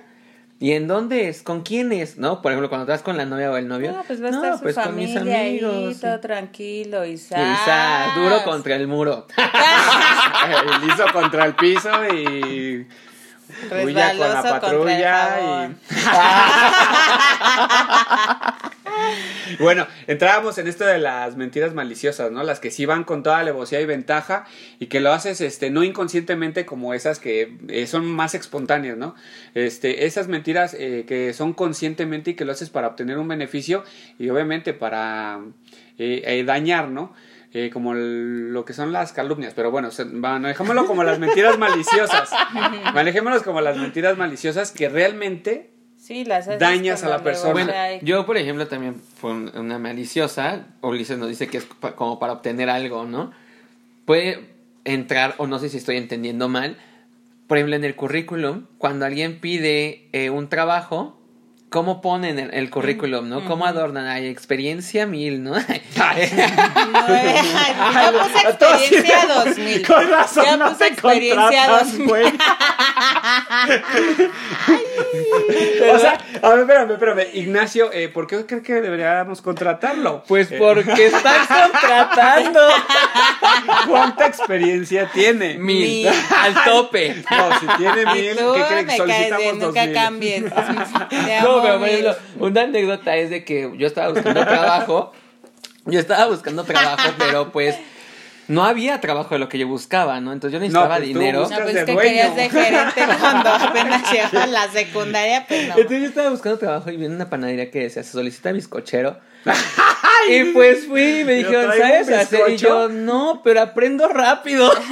¿Y 0.62 0.72
en 0.72 0.86
dónde 0.88 1.28
es? 1.30 1.42
¿Con 1.42 1.62
quién 1.62 1.90
es? 1.90 2.18
¿No? 2.18 2.42
Por 2.42 2.52
ejemplo, 2.52 2.68
cuando 2.68 2.84
estás 2.84 3.02
con 3.02 3.16
la 3.16 3.24
novia 3.24 3.50
o 3.50 3.56
el 3.56 3.66
novio. 3.66 3.92
No, 3.92 4.02
pues 4.06 4.22
va 4.22 4.26
a 4.26 4.30
estar 4.30 4.56
su 4.58 4.62
pues 4.62 4.74
con 4.76 4.94
mis 4.94 5.14
familia 5.14 5.38
ahí, 5.38 5.58
amigos. 5.58 6.00
todo 6.00 6.20
tranquilo, 6.20 7.06
y 7.06 7.16
zas, 7.16 8.14
duro 8.14 8.42
contra 8.44 8.76
el 8.76 8.86
muro. 8.86 9.26
El 9.40 10.86
liso 10.86 11.04
contra 11.12 11.46
el 11.46 11.54
piso 11.54 11.90
y. 12.14 12.86
Huya 13.84 14.16
con 14.16 14.32
la 14.32 14.42
patrulla 14.42 15.40
y. 15.40 15.76
bueno, 19.58 19.86
entrábamos 20.06 20.58
en 20.58 20.68
esto 20.68 20.84
de 20.84 20.98
las 20.98 21.36
mentiras 21.36 21.74
maliciosas, 21.74 22.30
¿no? 22.30 22.42
Las 22.42 22.60
que 22.60 22.70
sí 22.70 22.86
van 22.86 23.04
con 23.04 23.22
toda 23.22 23.38
alevosía 23.38 23.80
y 23.80 23.86
ventaja 23.86 24.44
y 24.78 24.86
que 24.86 25.00
lo 25.00 25.12
haces 25.12 25.40
este 25.40 25.70
no 25.70 25.82
inconscientemente 25.82 26.64
como 26.66 26.94
esas 26.94 27.18
que 27.18 27.56
eh, 27.68 27.86
son 27.86 28.06
más 28.06 28.34
espontáneas, 28.34 28.96
¿no? 28.96 29.14
Este, 29.54 30.06
esas 30.06 30.28
mentiras 30.28 30.74
eh, 30.78 31.04
que 31.08 31.32
son 31.32 31.52
conscientemente 31.52 32.30
y 32.32 32.34
que 32.34 32.44
lo 32.44 32.52
haces 32.52 32.70
para 32.70 32.88
obtener 32.88 33.18
un 33.18 33.28
beneficio 33.28 33.84
y 34.18 34.28
obviamente 34.28 34.74
para 34.74 35.40
eh, 35.98 36.22
eh, 36.24 36.44
dañar, 36.44 36.88
¿no? 36.88 37.12
Eh, 37.52 37.70
como 37.72 37.94
el- 37.94 38.52
lo 38.52 38.64
que 38.64 38.72
son 38.72 38.92
las 38.92 39.12
calumnias, 39.12 39.54
pero 39.54 39.72
bueno, 39.72 39.90
se- 39.90 40.04
manejémoslo 40.04 40.86
como 40.86 41.02
las 41.02 41.18
mentiras 41.18 41.58
maliciosas. 41.58 42.30
Manejémoslo 42.94 43.42
como 43.42 43.60
las 43.60 43.76
mentiras 43.76 44.16
maliciosas 44.16 44.70
que 44.70 44.88
realmente 44.88 45.72
Sí, 46.00 46.24
las 46.24 46.48
haces 46.48 46.58
Dañas 46.58 47.04
a 47.04 47.08
la 47.10 47.22
persona. 47.22 47.52
Bueno, 47.52 47.72
yo, 48.02 48.24
por 48.26 48.36
ejemplo, 48.38 48.66
también 48.66 48.96
fue 49.20 49.32
un- 49.32 49.52
una 49.54 49.78
maliciosa. 49.78 50.66
Ulises 50.80 51.18
nos 51.18 51.28
dice 51.28 51.46
que 51.46 51.58
es 51.58 51.64
pa- 51.66 51.94
como 51.94 52.18
para 52.18 52.32
obtener 52.32 52.70
algo, 52.70 53.04
¿no? 53.04 53.32
Puede 54.06 54.48
entrar, 54.84 55.34
o 55.36 55.46
no 55.46 55.58
sé 55.58 55.68
si 55.68 55.76
estoy 55.76 55.98
entendiendo 55.98 56.48
mal. 56.48 56.76
Por 57.46 57.58
ejemplo, 57.58 57.76
en 57.76 57.84
el 57.84 57.94
currículum, 57.96 58.64
cuando 58.78 59.04
alguien 59.04 59.40
pide 59.40 60.08
eh, 60.12 60.30
un 60.30 60.48
trabajo, 60.48 61.19
¿cómo 61.70 62.00
ponen 62.02 62.38
el, 62.38 62.52
el 62.52 62.68
currículum, 62.70 63.28
no? 63.28 63.44
¿Cómo 63.46 63.64
adornan? 63.64 64.06
Hay 64.06 64.26
experiencia 64.26 65.06
mil, 65.06 65.42
¿no? 65.42 65.52
No, 65.60 65.64
eh, 66.16 66.30
ay, 67.56 68.12
yo 68.12 68.22
puse 68.22 68.38
experiencia 68.48 69.20
sirve. 69.20 69.34
2000. 69.44 69.86
Con 69.86 70.10
razón 70.10 70.44
Yo 70.44 70.56
no 70.56 70.70
puse 70.70 70.86
experiencia 70.88 71.68
2000. 71.68 72.06
güey. 72.08 72.24
o 75.94 75.98
sea, 75.98 76.18
a 76.42 76.48
ver, 76.50 76.60
espérame, 76.60 76.90
espérame. 76.92 77.26
Ignacio, 77.34 77.92
eh, 77.92 78.08
¿por 78.08 78.26
qué 78.26 78.44
crees 78.46 78.62
que 78.62 78.74
deberíamos 78.80 79.42
contratarlo? 79.42 80.24
Pues 80.26 80.50
Eh, 80.50 80.56
porque 80.58 81.06
estás 81.06 81.46
contratando 81.46 82.60
¿Cuánta 83.88 84.26
experiencia 84.26 85.10
tiene? 85.12 85.58
mil 85.58 85.80
Mil. 85.80 86.08
al 86.08 86.64
tope. 86.64 87.22
No, 87.30 87.60
si 87.60 87.66
tiene 87.78 88.06
mil, 88.12 88.36
¿qué 88.36 88.84
me 88.84 88.84
caes 88.86 88.96
Solicitamos 88.96 89.38
bien, 89.42 89.58
dos 89.58 89.68
nunca 89.68 89.84
mil. 89.86 89.94
cambies. 89.94 90.44
Te 91.08 91.34
No, 91.62 91.68
amo 91.68 91.78
pero 91.78 91.78
por 91.78 91.88
mil. 91.88 92.06
ejemplo, 92.06 92.46
una 92.46 92.62
anécdota 92.62 93.16
es 93.16 93.30
de 93.30 93.44
que 93.44 93.72
yo 93.76 93.86
estaba 93.86 94.08
buscando 94.08 94.44
trabajo. 94.44 95.12
Yo 95.86 95.98
estaba 95.98 96.26
buscando 96.26 96.64
trabajo, 96.64 97.14
pero 97.18 97.52
pues 97.52 97.76
no 98.50 98.64
había 98.64 99.00
trabajo 99.00 99.36
de 99.36 99.38
lo 99.38 99.48
que 99.48 99.58
yo 99.58 99.68
buscaba, 99.68 100.20
¿no? 100.20 100.32
Entonces 100.32 100.52
yo 100.52 100.58
necesitaba 100.58 100.96
pues 100.96 101.06
dinero. 101.06 101.48
No, 101.48 101.56
pues 101.56 101.76
es 101.76 101.84
que 101.84 101.92
dueño. 101.92 102.08
querías 102.08 102.36
de 102.36 102.50
gerente 102.50 103.02
cuando 103.20 103.48
apenas 103.48 104.12
llegó 104.12 104.42
a 104.42 104.46
la 104.46 104.68
secundaria, 104.70 105.46
pues 105.46 105.68
no. 105.68 105.74
Entonces 105.76 106.00
yo 106.00 106.08
estaba 106.08 106.30
buscando 106.30 106.58
trabajo 106.58 106.90
y 106.90 106.96
vi 106.96 107.04
en 107.06 107.14
una 107.14 107.30
panadería 107.30 107.70
que 107.70 107.80
decía, 107.80 108.02
se 108.02 108.10
solicita 108.10 108.50
bizcochero. 108.50 109.18
y 110.28 110.44
pues 110.52 110.86
fui 110.86 111.20
y 111.20 111.24
me 111.24 111.34
dijeron, 111.34 111.70
¿sabes 111.78 112.10
hacer? 112.10 112.50
Y 112.50 112.56
yo, 112.56 112.88
no, 112.88 113.40
pero 113.44 113.62
aprendo 113.62 114.08
rápido. 114.08 114.72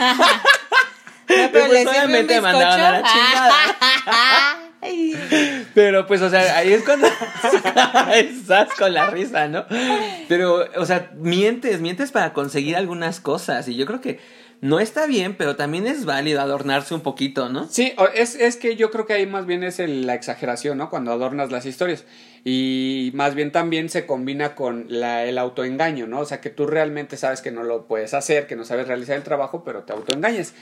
No, 1.29 1.35
pero 1.53 1.67
pues, 1.67 1.73
le 1.73 1.79
sirve 1.81 1.91
un 1.91 2.05
obviamente 2.07 2.35
me 2.37 2.41
mandaban 2.41 2.81
a 2.81 2.91
la 2.91 3.03
chingada. 3.03 4.68
Ay. 4.81 5.15
Pero 5.75 6.07
pues, 6.07 6.23
o 6.23 6.31
sea, 6.31 6.57
ahí 6.57 6.73
es 6.73 6.83
cuando 6.85 7.09
estás 8.15 8.69
con 8.79 8.93
la 8.93 9.11
risa, 9.11 9.49
¿no? 9.49 9.65
Pero, 10.29 10.65
o 10.77 10.87
sea, 10.87 11.11
mientes, 11.17 11.81
mientes 11.81 12.13
para 12.13 12.33
conseguir 12.33 12.77
algunas 12.77 13.21
cosas. 13.21 13.69
Y 13.69 13.77
yo 13.77 13.87
creo 13.87 14.01
que 14.01 14.19
no 14.61 14.81
está 14.81 15.07
bien, 15.07 15.37
pero 15.37 15.57
también 15.57 15.87
es 15.87 16.05
válido 16.05 16.41
adornarse 16.41 16.95
un 16.95 17.01
poquito, 17.01 17.49
¿no? 17.49 17.69
Sí, 17.69 17.93
es, 18.15 18.35
es 18.35 18.57
que 18.57 18.75
yo 18.77 18.91
creo 18.91 19.07
que 19.07 19.13
ahí 19.15 19.27
más 19.27 19.47
bien 19.47 19.63
es 19.63 19.79
el- 19.79 20.07
la 20.07 20.15
exageración, 20.15 20.79
¿no? 20.79 20.91
Cuando 20.91 21.13
adornas 21.13 21.51
las 21.53 21.65
historias. 21.67 22.05
Y 22.45 23.11
más 23.15 23.35
bien 23.35 23.53
también 23.53 23.89
se 23.89 24.07
combina 24.07 24.55
con 24.55 24.87
la, 24.89 25.25
el 25.25 25.39
autoengaño, 25.39 26.07
¿no? 26.07 26.21
O 26.21 26.25
sea, 26.25 26.41
que 26.41 26.51
tú 26.51 26.67
realmente 26.67 27.17
sabes 27.17 27.41
que 27.41 27.51
no 27.51 27.63
lo 27.63 27.87
puedes 27.87 28.15
hacer, 28.15 28.47
que 28.47 28.57
no 28.57 28.65
sabes 28.65 28.89
realizar 28.89 29.17
el 29.17 29.23
trabajo, 29.23 29.63
pero 29.65 29.83
te 29.83 29.93
autoengañas. 29.93 30.55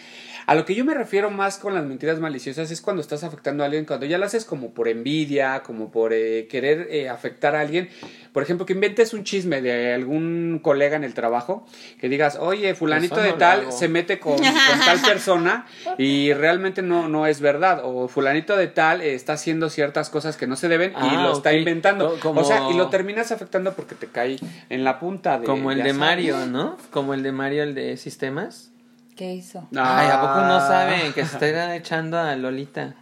A 0.46 0.54
lo 0.54 0.64
que 0.64 0.76
yo 0.76 0.84
me 0.84 0.94
refiero 0.94 1.30
más 1.30 1.58
con 1.58 1.74
las 1.74 1.84
mentiras 1.84 2.20
maliciosas 2.20 2.70
es 2.70 2.80
cuando 2.80 3.02
estás 3.02 3.24
afectando 3.24 3.64
a 3.64 3.66
alguien, 3.66 3.84
cuando 3.84 4.06
ya 4.06 4.16
lo 4.16 4.26
haces 4.26 4.44
como 4.44 4.72
por 4.72 4.86
envidia, 4.86 5.62
como 5.64 5.90
por 5.90 6.12
eh, 6.12 6.46
querer 6.48 6.86
eh, 6.90 7.08
afectar 7.08 7.56
a 7.56 7.60
alguien, 7.60 7.88
por 8.32 8.44
ejemplo, 8.44 8.64
que 8.64 8.72
inventes 8.72 9.12
un 9.12 9.24
chisme 9.24 9.60
de 9.60 9.92
algún 9.92 10.60
colega 10.62 10.94
en 10.96 11.02
el 11.02 11.14
trabajo, 11.14 11.66
que 12.00 12.08
digas, 12.08 12.36
oye, 12.40 12.74
fulanito 12.76 13.16
de 13.20 13.32
tal 13.32 13.72
se 13.72 13.88
mete 13.88 14.20
con, 14.20 14.36
con 14.36 14.44
tal 14.84 15.00
persona 15.04 15.66
y 15.98 16.32
realmente 16.32 16.80
no, 16.80 17.08
no 17.08 17.26
es 17.26 17.40
verdad, 17.40 17.80
o 17.82 18.06
fulanito 18.06 18.56
de 18.56 18.68
tal 18.68 19.00
eh, 19.00 19.14
está 19.14 19.32
haciendo 19.32 19.68
ciertas 19.68 20.10
cosas 20.10 20.36
que 20.36 20.46
no 20.46 20.54
se 20.54 20.68
deben 20.68 20.92
y 20.92 20.94
Ah, 20.96 21.22
lo 21.24 21.32
está 21.32 21.52
inventando. 21.54 22.18
Como- 22.20 22.40
O 22.42 22.44
sea, 22.44 22.70
y 22.70 22.74
lo 22.74 22.88
terminas 22.88 23.32
afectando 23.32 23.72
porque 23.74 23.96
te 23.96 24.06
cae 24.06 24.36
en 24.68 24.84
la 24.84 25.00
punta 25.00 25.40
de... 25.40 25.46
Como 25.46 25.72
el 25.72 25.78
de 25.78 25.84
sabes. 25.84 25.96
Mario, 25.98 26.46
¿no? 26.46 26.76
Como 26.92 27.14
el 27.14 27.24
de 27.24 27.32
Mario, 27.32 27.64
el 27.64 27.74
de 27.74 27.96
sistemas. 27.96 28.70
¿Qué 29.16 29.32
hizo? 29.32 29.66
Ah. 29.74 29.98
Ay, 29.98 30.08
¿a 30.10 30.20
poco 30.20 30.40
no 30.46 30.60
saben 30.60 31.12
que 31.14 31.24
se 31.24 31.34
está 31.36 31.74
echando 31.74 32.18
a 32.18 32.36
Lolita? 32.36 32.94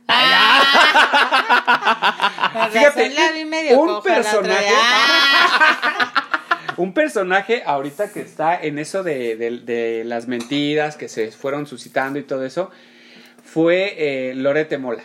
Con 2.53 2.71
Fíjate, 2.71 3.09
razón 3.09 3.15
la 3.15 3.33
vi 3.33 3.45
medio 3.45 3.81
un 3.81 3.87
coja 3.89 4.03
personaje-. 4.03 4.69
Ah, 4.77 6.11
Un 6.77 6.93
personaje 6.93 7.63
ahorita 7.65 8.11
que 8.13 8.21
está 8.21 8.61
en 8.61 8.81
eso 8.81 9.05
de, 9.05 9.37
de- 9.37 9.59
de 9.59 10.03
las 10.05 10.27
mentiras 10.27 10.97
que 10.97 11.09
se 11.09 11.31
fueron 11.31 11.67
suscitando 11.69 12.19
y 12.19 12.25
todo 12.25 12.45
eso 12.45 12.69
fue 13.45 13.95
eh, 14.31 14.35
Lorete 14.35 14.77
Mola. 14.79 15.05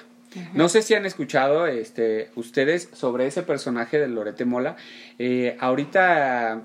No 0.53 0.67
sé 0.69 0.81
si 0.81 0.95
han 0.95 1.05
escuchado 1.05 1.67
este, 1.67 2.31
ustedes 2.35 2.89
sobre 2.93 3.27
ese 3.27 3.43
personaje 3.43 3.99
de 3.99 4.07
Lorete 4.07 4.45
Mola. 4.45 4.77
Eh, 5.19 5.57
ahorita, 5.59 6.61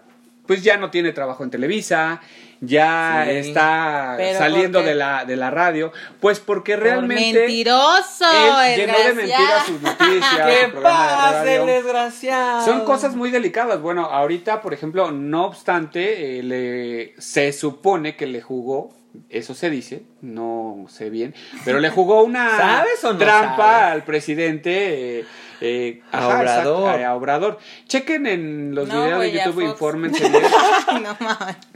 pues 0.46 0.62
ya 0.62 0.76
no 0.76 0.90
tiene 0.90 1.12
trabajo 1.12 1.42
en 1.44 1.50
Televisa, 1.50 2.20
ya 2.60 3.24
Sí. 3.26 3.36
está 3.48 4.16
saliendo 4.38 4.78
¿por 4.80 4.88
de 4.88 4.94
la, 4.94 5.24
de 5.24 5.36
la 5.36 5.50
radio, 5.50 5.92
pues 6.20 6.40
porque 6.40 6.74
por 6.74 6.82
realmente 6.84 7.40
mentiroso, 7.40 8.24
él 8.66 8.76
llenó 8.76 8.98
de 8.98 9.14
mentiras 9.14 9.66
sus 9.66 9.80
noticias. 9.80 10.40
¿Qué 10.46 10.68
pasa, 10.82 11.54
el 11.54 11.66
desgraciado? 11.66 12.64
Son 12.64 12.84
cosas 12.84 13.16
muy 13.16 13.30
delicadas. 13.30 13.80
Bueno, 13.80 14.04
ahorita, 14.06 14.60
por 14.62 14.72
ejemplo, 14.74 15.10
no 15.10 15.46
obstante, 15.46 16.38
eh, 16.38 16.42
le, 16.42 17.14
se 17.20 17.52
supone 17.52 18.16
que 18.16 18.26
le 18.26 18.40
jugó, 18.40 18.94
eso 19.30 19.54
se 19.54 19.70
dice, 19.70 20.02
no 20.22 20.86
sé 20.88 21.08
bien, 21.10 21.34
pero 21.64 21.80
le 21.80 21.88
jugó 21.90 22.22
una 22.22 22.50
¿Sabes 22.56 23.04
o 23.04 23.12
no 23.12 23.18
trampa 23.18 23.56
sabes? 23.80 23.92
al 23.92 24.04
presidente. 24.04 25.20
eh, 25.20 25.24
eh, 25.66 26.02
A 26.12 26.18
ajá, 26.18 26.26
Obrador. 26.28 26.46
exacto, 26.46 26.88
a 27.08 27.14
Obrador. 27.14 27.58
Chequen 27.88 28.26
en 28.26 28.74
los 28.74 28.88
No, 28.88 29.02
videos 29.04 29.20
de 29.22 29.32
YouTube, 29.32 29.60
infórmense 29.62 30.28
no 30.30 30.38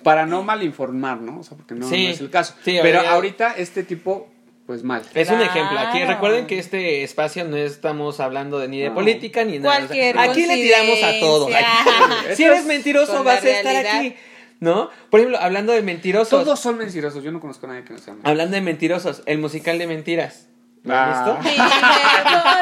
para 0.03 0.27
no 0.27 0.43
malinformar, 0.43 1.21
¿no? 1.21 1.41
O 1.41 1.43
sea, 1.43 1.57
porque 1.57 1.75
no, 1.75 1.89
Sí, 1.89 2.05
no 2.05 2.11
es 2.11 2.21
el 2.21 2.31
caso. 2.31 2.55
sí, 2.65 2.79
pero 2.83 2.99
ahorita- 3.01 3.15
ahorita 3.15 3.55
este 3.57 3.83
tipo, 3.83 4.29
pues 4.67 4.83
mal. 4.85 5.03
Es 5.15 5.31
un 5.31 5.41
ejemplo. 5.41 5.79
Aquí 5.79 6.05
recuerden 6.05 6.47
que 6.47 6.59
este 6.59 7.03
espacio 7.03 7.45
no 7.45 7.57
estamos 7.57 8.21
hablando 8.21 8.59
de 8.59 8.69
ni 8.69 8.81
de 8.81 8.89
No. 8.91 8.95
política 8.97 9.45
ni 9.45 9.59
nada. 9.59 9.85
O 9.85 9.89
sea, 9.89 10.23
aquí 10.23 10.47
le 10.47 10.55
tiramos 10.57 11.03
a 11.03 11.19
todos. 11.21 11.51
coincidencia. 11.51 12.35
si 12.37 12.45
eres 12.45 12.65
mentiroso 12.67 13.25
vas 13.25 13.43
a 13.45 13.49
estar 13.49 13.77
aquí. 13.87 14.15
¿No? 14.61 14.91
Por 15.09 15.21
ejemplo, 15.21 15.39
hablando 15.41 15.73
de 15.73 15.83
mentirosos. 15.83 16.31
Todos 16.45 16.59
son 16.59 16.79
mentirosos. 16.79 17.23
Yo 17.23 17.31
no 17.31 17.39
conozco 17.41 17.67
a 17.67 17.69
nadie 17.71 17.85
que 17.85 17.93
no 17.93 17.99
sea 18.01 18.15
mentiroso. 18.15 18.29
Hablando 18.29 18.57
de 18.57 18.61
mentirosos, 18.61 19.23
el 19.27 19.39
musical 19.39 19.79
de 19.79 19.87
mentiras. 19.87 20.48
¿Lo 20.89 20.95
Ah. 20.95 21.07
visto? 21.09 21.51
Dime 21.51 21.69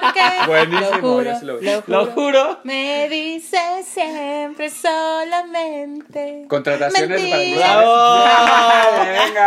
por 0.03 0.13
qué. 0.13 0.29
Buenísimo, 0.47 0.91
Lo 0.91 1.01
juro, 1.01 1.23
ya 1.25 1.39
se 1.39 1.45
lo 1.47 1.59
vi. 1.59 1.67
lo 1.67 1.73
Lo 1.87 2.07
juro. 2.07 2.13
juro. 2.13 2.59
Me 2.65 3.09
dice 3.09 3.59
siempre 3.85 4.71
solamente. 4.71 6.45
Contrataciones 6.49 7.21
para 7.23 7.37
Mentira. 7.37 7.77
¡Bravo! 7.77 7.97
Dale, 7.97 9.11
venga. 9.11 9.47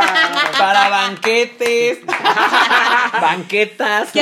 Para 0.58 0.90
banquetes. 0.90 2.00
Banquetas. 3.22 4.10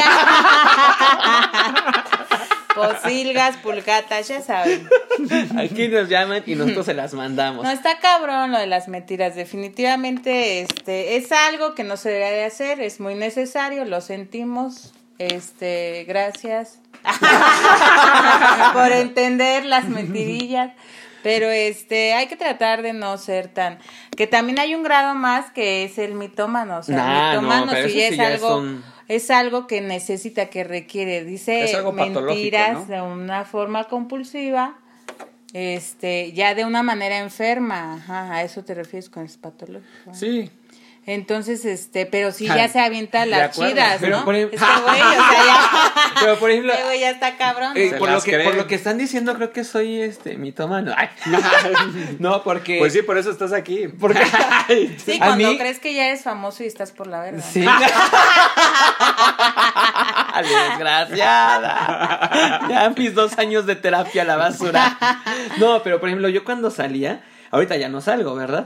Posilgas, 2.76 3.58
pulgatas, 3.58 4.28
ya 4.28 4.42
saben. 4.42 4.88
Aquí 5.58 5.88
nos 5.88 6.10
llaman 6.10 6.44
y 6.46 6.56
nosotros 6.56 6.86
se 6.86 6.94
las 6.94 7.14
mandamos. 7.14 7.64
No, 7.64 7.72
está 7.72 8.00
cabrón 8.00 8.52
lo 8.52 8.60
de 8.60 8.68
las 8.68 8.88
mentiras. 8.88 9.36
Definitivamente 9.36 10.62
este, 10.62 11.16
es 11.18 11.32
algo 11.32 11.74
que 11.76 11.84
no 11.84 11.98
se 11.98 12.10
debe 12.10 12.32
de 12.32 12.46
hacer, 12.46 12.80
es 12.82 13.00
muy 13.00 13.16
necesario, 13.16 13.86
lo 13.86 14.02
sentimos. 14.02 14.94
Este, 15.20 16.06
gracias 16.08 16.80
por 18.74 18.92
entender 18.92 19.66
las 19.66 19.86
mentirillas. 19.90 20.72
Pero 21.24 21.50
este, 21.50 22.14
hay 22.14 22.28
que 22.28 22.36
tratar 22.38 22.84
de 22.84 22.94
no 22.94 23.18
ser 23.18 23.48
tan. 23.48 23.80
Que 24.16 24.28
también 24.28 24.60
hay 24.60 24.76
un 24.76 24.84
grado 24.84 25.16
más 25.16 25.52
que 25.52 25.84
es 25.84 25.98
el 25.98 26.14
mitómano. 26.14 26.78
O 26.78 26.84
sea, 26.84 26.96
Nah, 26.96 27.32
el 27.34 27.40
mitómano 27.42 27.66
no, 27.66 27.72
sí 27.90 28.02
es 28.02 28.16
sí 28.16 28.22
algo. 28.22 28.48
son- 28.50 28.84
Es 29.08 29.32
algo 29.32 29.68
que 29.68 29.82
necesita, 29.82 30.46
que 30.48 30.64
requiere. 30.64 31.24
Dice 31.24 31.64
Es 31.64 31.76
algo 31.76 31.96
patológico, 31.96 32.34
mentiras 32.34 32.74
¿no? 32.74 32.86
de 32.86 33.02
una 33.02 33.44
forma 33.46 33.86
compulsiva. 33.86 34.76
Este, 35.54 36.34
ya 36.34 36.54
de 36.56 36.66
una 36.66 36.84
manera 36.84 37.18
enferma, 37.20 37.96
ajá, 37.96 38.34
a 38.34 38.44
eso 38.44 38.64
te 38.64 38.74
refieres 38.74 39.10
con 39.10 39.26
es 39.26 39.38
patológico. 39.38 40.14
Sí. 40.14 40.52
Entonces, 41.10 41.64
este, 41.64 42.06
pero 42.06 42.34
sí 42.34 42.50
Ah, 42.50 42.58
ya 42.58 42.68
se 42.68 42.82
avienta 42.82 43.26
las 43.26 43.56
chidas, 43.56 43.96
Pero 44.02 44.18
¿no? 44.18 44.26
por 44.26 44.36
Este 44.36 44.58
ejemplo- 44.58 44.84
güey, 44.84 45.02
o 45.02 45.10
sea, 45.10 45.46
ya, 45.46 45.94
Pero 46.20 46.38
por 46.38 46.52
ejemplo, 46.52 46.74
este 46.74 46.84
güey 46.84 47.00
ya 47.00 47.10
está 47.12 47.38
cabrón. 47.38 47.72
eh, 47.78 47.96
por, 47.98 48.10
lo 48.12 48.22
que, 48.22 48.32
creen. 48.32 48.50
por 48.50 48.58
lo 48.58 48.68
que 48.68 48.76
están 48.76 48.98
diciendo, 48.98 49.34
creo 49.36 49.54
que 49.54 49.64
soy 49.64 50.02
este 50.02 50.36
mitómano. 50.36 50.94
Ay. 50.98 51.08
No, 52.20 52.44
porque. 52.44 52.80
Pues 52.80 52.92
sí, 52.92 53.04
por 53.04 53.18
eso 53.18 53.32
estás 53.32 53.54
aquí. 53.54 53.88
Porque. 53.88 54.20
sí, 55.06 55.18
cuando 55.18 55.48
mí- 55.48 55.58
crees 55.58 55.80
que 55.80 55.94
ya 55.94 56.08
eres 56.08 56.24
famoso 56.24 56.66
y 56.66 56.68
estás 56.68 56.92
por 56.92 57.08
la 57.08 57.22
verga. 57.22 57.42
Sí. 57.42 57.64
Desgraciada. 60.42 62.30
Ya 62.70 62.90
mis 62.96 63.14
dos 63.16 63.38
años 63.38 63.66
de 63.66 63.76
terapia 63.76 64.22
a 64.24 64.26
la 64.26 64.36
basura. 64.36 64.98
No, 65.58 65.82
pero 65.84 66.00
por 66.00 66.10
ejemplo, 66.10 66.30
yo 66.30 66.44
cuando 66.44 66.70
salía, 66.72 67.22
ahorita 67.52 67.76
ya 67.78 67.90
no 67.90 68.02
salgo, 68.02 68.36
¿verdad? 68.36 68.66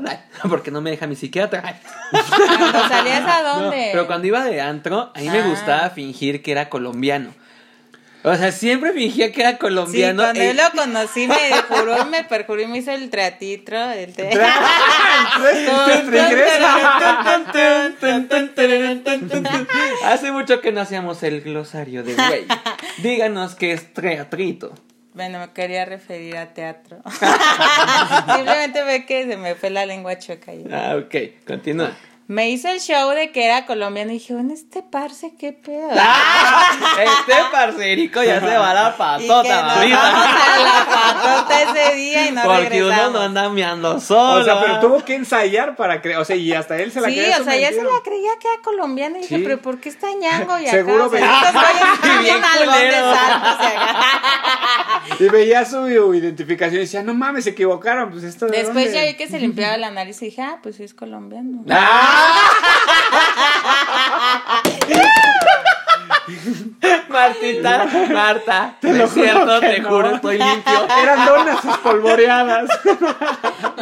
Porque 0.50 0.72
no 0.72 0.82
me 0.82 0.90
deja 0.92 1.08
mi 1.08 1.16
psiquiatra. 1.16 1.80
Cuando 2.12 2.88
salías 2.88 3.24
a 3.26 3.44
No, 3.44 3.60
dónde? 3.62 3.90
pero 3.92 4.08
cuando 4.08 4.28
iba 4.28 4.44
de 4.44 4.62
antro, 4.62 5.12
a 5.16 5.20
mí 5.20 5.30
me 5.30 5.40
Ah. 5.42 5.48
gustaba 5.48 5.90
fingir 5.92 6.42
que 6.42 6.52
era 6.52 6.70
colombiano. 6.70 7.34
O 8.24 8.36
sea, 8.36 8.52
siempre 8.52 8.94
fingía 8.94 9.32
que 9.32 9.42
era 9.42 9.52
Sí, 9.54 9.58
colombiano. 9.58 10.22
cuando 10.24 10.42
e- 10.42 10.48
yo 10.48 10.54
lo 10.54 10.72
conocí 10.80 11.28
me 11.28 11.36
juró 11.68 12.02
y 12.02 12.06
me 12.06 12.24
perjuró 12.24 12.62
y 12.62 12.68
me 12.68 12.78
hizo 12.78 12.92
el 12.92 13.10
teatitro, 13.10 13.90
el 13.92 14.14
te... 14.14 14.30
Hace 20.06 20.32
mucho 20.32 20.62
que 20.62 20.72
no 20.72 20.82
hacíamos 20.82 21.24
el 21.24 21.42
glosario 21.42 22.04
de 22.04 22.14
güey. 22.16 22.46
Díganos 23.00 23.56
qué 23.56 23.74
es 23.74 23.94
teatrito. 23.94 24.74
Bueno, 25.14 25.40
me 25.40 25.52
quería 25.52 25.84
referir 25.86 26.38
a 26.38 26.54
teatro. 26.54 26.98
Simplemente 28.36 28.84
ve 28.84 29.06
que 29.06 29.26
se 29.28 29.36
me 29.38 29.56
fue 29.56 29.70
la 29.70 29.86
lengua 29.86 30.18
chueca. 30.18 30.54
y- 30.54 30.66
Ah, 30.72 30.96
ok, 30.98 31.46
continúa. 31.46 31.92
Me 32.28 32.50
hizo 32.50 32.70
el 32.70 32.80
show 32.80 33.10
de 33.10 33.32
que 33.34 33.44
era 33.46 33.66
colombiano 33.66 34.12
y 34.12 34.14
dije, 34.14 34.34
bueno, 34.34 34.54
este 34.54 34.84
parce, 34.84 35.34
qué 35.38 35.52
pedo. 35.52 35.90
Este 37.02 37.34
parcerico 37.52 38.24
ya 38.24 38.40
se 38.40 38.58
va 38.58 38.72
a 38.72 38.74
la 38.74 38.90
y 38.90 38.92
que 38.92 39.28
patota, 39.28 39.62
nos 39.64 39.76
mamita. 39.76 39.98
vamos 39.98 40.28
a 40.28 40.64
la 40.64 40.86
patota 40.86 41.62
ese 41.62 41.96
día 41.96 42.28
y 42.28 42.32
no 42.32 42.44
Porque 42.44 42.70
regresamos. 42.70 43.10
uno 43.10 43.12
no 43.12 43.22
anda 43.26 43.50
meando 43.50 44.00
solo. 44.00 44.42
O 44.42 44.44
sea, 44.44 44.62
pero 44.62 44.80
tuvo 44.80 45.04
que 45.04 45.16
ensayar 45.16 45.76
para 45.76 46.02
creer. 46.02 46.20
O 46.20 46.26
sea, 46.26 46.36
y 46.36 46.54
hasta 46.54 46.78
él 46.78 46.92
se 46.92 47.02
la 47.02 47.08
Sí, 47.10 47.16
creía 47.16 47.36
o 47.36 47.40
su 47.40 47.44
sea, 47.46 47.58
ya 47.58 47.70
se 47.70 47.84
la 47.84 47.90
creía 48.04 48.32
que 48.40 48.48
era 48.48 48.62
colombiano 48.62 49.18
y 49.18 49.22
dije, 49.22 49.38
Sí. 49.38 49.44
pero 49.44 49.62
¿por 49.62 49.80
qué 49.80 49.90
está 49.90 50.08
ñango 50.14 50.58
y 50.60 50.64
acá? 50.68 50.72
Seguro 50.72 51.06
o 51.08 51.10
sea, 51.10 51.42
están 51.50 52.24
Bien 52.24 52.44
algón 52.44 52.60
de 52.76 52.88
culero. 52.88 53.16
saltos 53.16 53.58
y 53.62 53.66
acá. 53.76 54.06
Y 55.20 55.30
veía 55.30 55.66
su 55.66 55.88
identificación 56.14 56.76
y 56.76 56.80
decía, 56.80 57.04
no 57.04 57.14
mames, 57.14 57.44
se 57.46 57.52
equivocaron. 57.52 58.12
Pues 58.12 58.24
esto 58.24 58.46
de 58.48 58.58
Después 58.58 58.86
dónde? 58.86 58.94
ya 58.94 59.06
vi 59.06 59.16
que 59.18 59.28
se 59.28 59.40
limpiaba 59.40 59.78
la 59.78 59.92
nariz 59.92 60.22
y 60.22 60.26
dije, 60.26 60.42
ah, 60.42 60.60
pues 60.62 60.76
sí 60.78 60.84
es 60.84 60.94
colombiano. 60.94 61.64
Martita, 67.10 67.88
Marta, 68.12 68.76
lo 68.82 68.94
no 68.94 69.04
es 69.06 69.12
juro 69.12 69.24
cierto, 69.26 69.60
te 69.60 69.80
no. 69.80 69.90
juro, 69.90 70.16
estoy 70.16 70.38
limpio. 70.38 70.88
Eran 71.02 71.26
donas 71.26 71.66
espolvoreadas. 71.66 72.70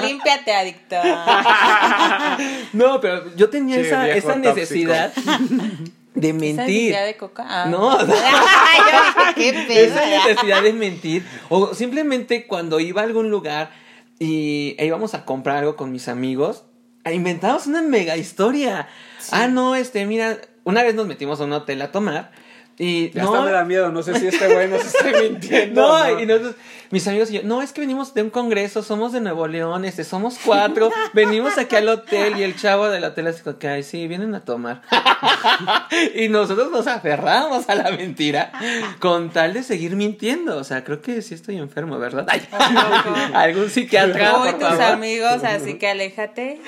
Límpiate, 0.01 0.53
adicto. 0.53 0.95
No, 2.73 3.01
pero 3.01 3.35
yo 3.35 3.49
tenía 3.49 3.75
Sí, 3.77 3.81
esa, 3.87 4.07
esa 4.09 4.27
tóxico. 4.33 4.47
necesidad 4.55 5.13
de 6.21 6.29
¿Esa 6.29 6.37
mentir. 6.39 6.57
necesidad 6.57 7.05
de 7.05 7.17
coca? 7.17 7.45
Ah. 7.47 7.65
No. 7.69 7.91
Ay, 7.99 8.07
yo 8.07 9.33
dije, 9.33 9.33
qué 9.35 9.65
pedo. 9.67 9.79
Esa 10.01 10.05
necesidad 10.27 10.63
de 10.63 10.73
mentir. 10.73 11.25
O 11.49 11.73
simplemente 11.73 12.47
cuando 12.47 12.79
iba 12.79 13.01
a 13.01 13.05
algún 13.05 13.29
lugar 13.29 13.71
y 14.19 14.75
e 14.77 14.85
íbamos 14.85 15.13
a 15.13 15.25
comprar 15.25 15.57
algo 15.57 15.75
con 15.75 15.91
mis 15.91 16.07
amigos, 16.07 16.63
inventábamos 17.05 17.67
una 17.67 17.81
mega 17.81 18.17
historia. 18.17 18.87
Ah, 19.31 19.47
no, 19.47 19.75
este, 19.75 20.05
mira, 20.05 20.39
una 20.63 20.83
vez 20.83 20.95
nos 20.95 21.07
metimos 21.07 21.39
a 21.41 21.45
un 21.45 21.53
hotel 21.53 21.81
a 21.81 21.91
tomar 21.91 22.31
Y 22.81 23.11
Ya 23.11 23.23
no, 23.23 23.33
hasta 23.33 23.45
me 23.45 23.51
da 23.51 23.65
miedo, 23.65 23.91
no 23.91 24.01
sé 24.01 24.17
si 24.17 24.27
este 24.27 24.53
güey 24.53 24.69
nos 24.69 24.85
esté 24.85 25.21
mintiendo. 25.21 25.81
No, 25.81 26.07
¿no? 26.07 26.19
y 26.21 26.25
nosotros, 26.25 26.55
mis 26.91 27.05
amigos 27.09 27.29
y 27.29 27.33
yo, 27.33 27.41
no, 27.43 27.61
es 27.61 27.73
que 27.73 27.81
venimos 27.81 28.13
de 28.13 28.21
un 28.21 28.29
congreso, 28.29 28.83
somos 28.83 29.11
de 29.11 29.19
Nuevo 29.19 29.47
León, 29.47 29.83
este, 29.83 30.05
somos 30.05 30.37
cuatro, 30.43 30.89
venimos 31.13 31.57
aquí 31.57 31.75
al 31.75 31.89
hotel 31.89 32.37
y 32.39 32.43
el 32.43 32.55
chavo 32.55 32.87
del 32.87 33.03
hotel 33.03 33.27
así 33.27 33.43
que, 33.59 33.67
ay, 33.67 33.83
sí, 33.83 34.07
vienen 34.07 34.33
a 34.33 34.39
tomar. 34.39 34.81
y 36.15 36.29
nosotros 36.29 36.71
nos 36.71 36.87
aferramos 36.87 37.67
a 37.67 37.75
la 37.75 37.91
mentira 37.91 38.53
con 38.99 39.29
tal 39.29 39.53
de 39.53 39.63
seguir 39.63 39.97
mintiendo. 39.97 40.55
O 40.55 40.63
sea, 40.63 40.85
creo 40.85 41.01
que 41.01 41.21
sí 41.21 41.33
estoy 41.33 41.57
enfermo, 41.57 41.99
¿verdad? 41.99 42.25
Ay, 42.29 42.47
algún 43.33 43.69
psiquiatra, 43.69 44.35
Tú 44.35 44.45
y 44.45 44.51
por 44.51 44.59
tus 44.59 44.69
favor. 44.69 44.83
amigos, 44.83 45.43
así 45.43 45.77
que 45.77 45.89
aléjate 45.89 46.61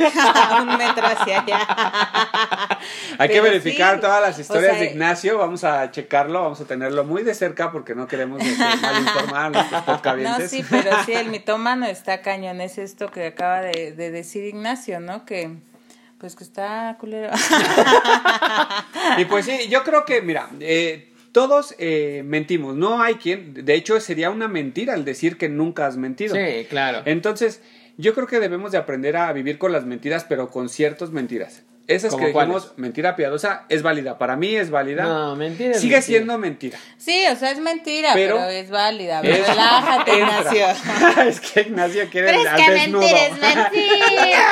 un 0.60 0.78
metro 0.78 1.08
hacia 1.08 1.42
allá. 1.42 2.80
Hay 3.18 3.30
que 3.30 3.40
verificar 3.40 3.96
sí, 3.96 4.02
todas 4.02 4.22
las 4.22 4.38
o 4.38 4.42
historias 4.42 4.74
sea, 4.74 4.82
de 4.82 4.92
Ignacio, 4.92 5.38
vamos 5.38 5.64
a 5.64 5.90
checarlo, 6.02 6.42
vamos 6.42 6.62
a 6.62 6.66
tenerlo 6.66 7.04
muy 7.04 7.24
de 7.24 7.34
cerca 7.34 7.72
porque 7.72 7.96
no 7.96 8.08
queremos 8.08 8.42
este, 8.42 8.64
malinformar 8.82 9.46
a 9.46 9.50
nuestros 9.50 10.18
No, 10.18 10.48
sí, 10.48 10.64
pero 10.70 10.92
sí, 11.06 11.14
el 11.14 11.30
mitómano 11.32 11.86
está 11.86 12.22
cañón. 12.22 12.62
Es 12.62 12.78
esto 12.78 13.12
que 13.12 13.28
acaba 13.28 13.62
de, 13.62 13.92
de 13.92 14.12
decir 14.12 14.46
Ignacio, 14.46 15.00
¿no? 15.00 15.26
Que, 15.26 15.58
pues 16.18 16.36
que 16.36 16.44
está 16.44 16.98
culero. 17.00 17.32
Y 19.18 19.26
pues 19.26 19.46
sí, 19.46 19.68
yo 19.70 19.84
creo 19.84 20.06
que, 20.06 20.22
mira, 20.22 20.50
eh, 20.60 21.12
todos 21.32 21.76
eh, 21.80 22.22
mentimos, 22.26 22.76
no 22.76 23.02
hay 23.02 23.16
quien, 23.16 23.54
de 23.54 23.74
hecho 23.74 24.00
sería 24.00 24.30
una 24.30 24.48
mentira 24.48 24.94
el 24.94 25.04
decir 25.04 25.38
que 25.38 25.50
nunca 25.50 25.86
has 25.86 25.98
mentido. 25.98 26.36
Sí, 26.36 26.66
claro. 26.70 27.02
Entonces, 27.06 27.62
yo 27.98 28.14
creo 28.14 28.28
que 28.28 28.40
debemos 28.40 28.72
de 28.72 28.78
aprender 28.78 29.18
a 29.18 29.32
vivir 29.34 29.58
con 29.58 29.72
las 29.72 29.86
mentiras, 29.86 30.26
pero 30.28 30.50
con 30.50 30.70
ciertas 30.70 31.12
mentiras. 31.12 31.64
Esas 31.88 32.12
¿Cómo 32.12 32.22
que 32.26 32.28
dijimos, 32.32 32.64
cuáles? 32.66 32.78
mentira 32.78 33.16
piadosa, 33.18 33.66
es 33.68 33.82
válida. 33.84 34.18
Para 34.18 34.36
mí 34.38 34.56
es 34.56 34.70
válida. 34.70 35.04
No, 35.04 35.36
mentira. 35.36 35.74
Sigue 35.74 35.96
mentira. 35.96 36.02
siendo 36.02 36.38
mentira. 36.38 36.78
Sí, 36.98 37.26
o 37.30 37.36
sea, 37.36 37.52
es 37.52 37.60
mentira, 37.60 38.12
Pero- 38.14 38.38
pero, 38.38 38.50
es 38.50 38.70
válida. 38.70 39.20
Es- 39.22 39.48
Relájate. 39.48 40.12
Ignacio. 40.18 40.66
es 41.28 41.42
que 41.42 41.62
Ignacio 41.62 42.08
quiere 42.10 42.28
Pero 42.28 42.42
es 42.42 42.48
al 42.48 42.56
que 42.66 42.72
desnudo. 42.72 43.02
mentir 43.02 43.18
es 43.18 43.32
mentira. 43.42 44.48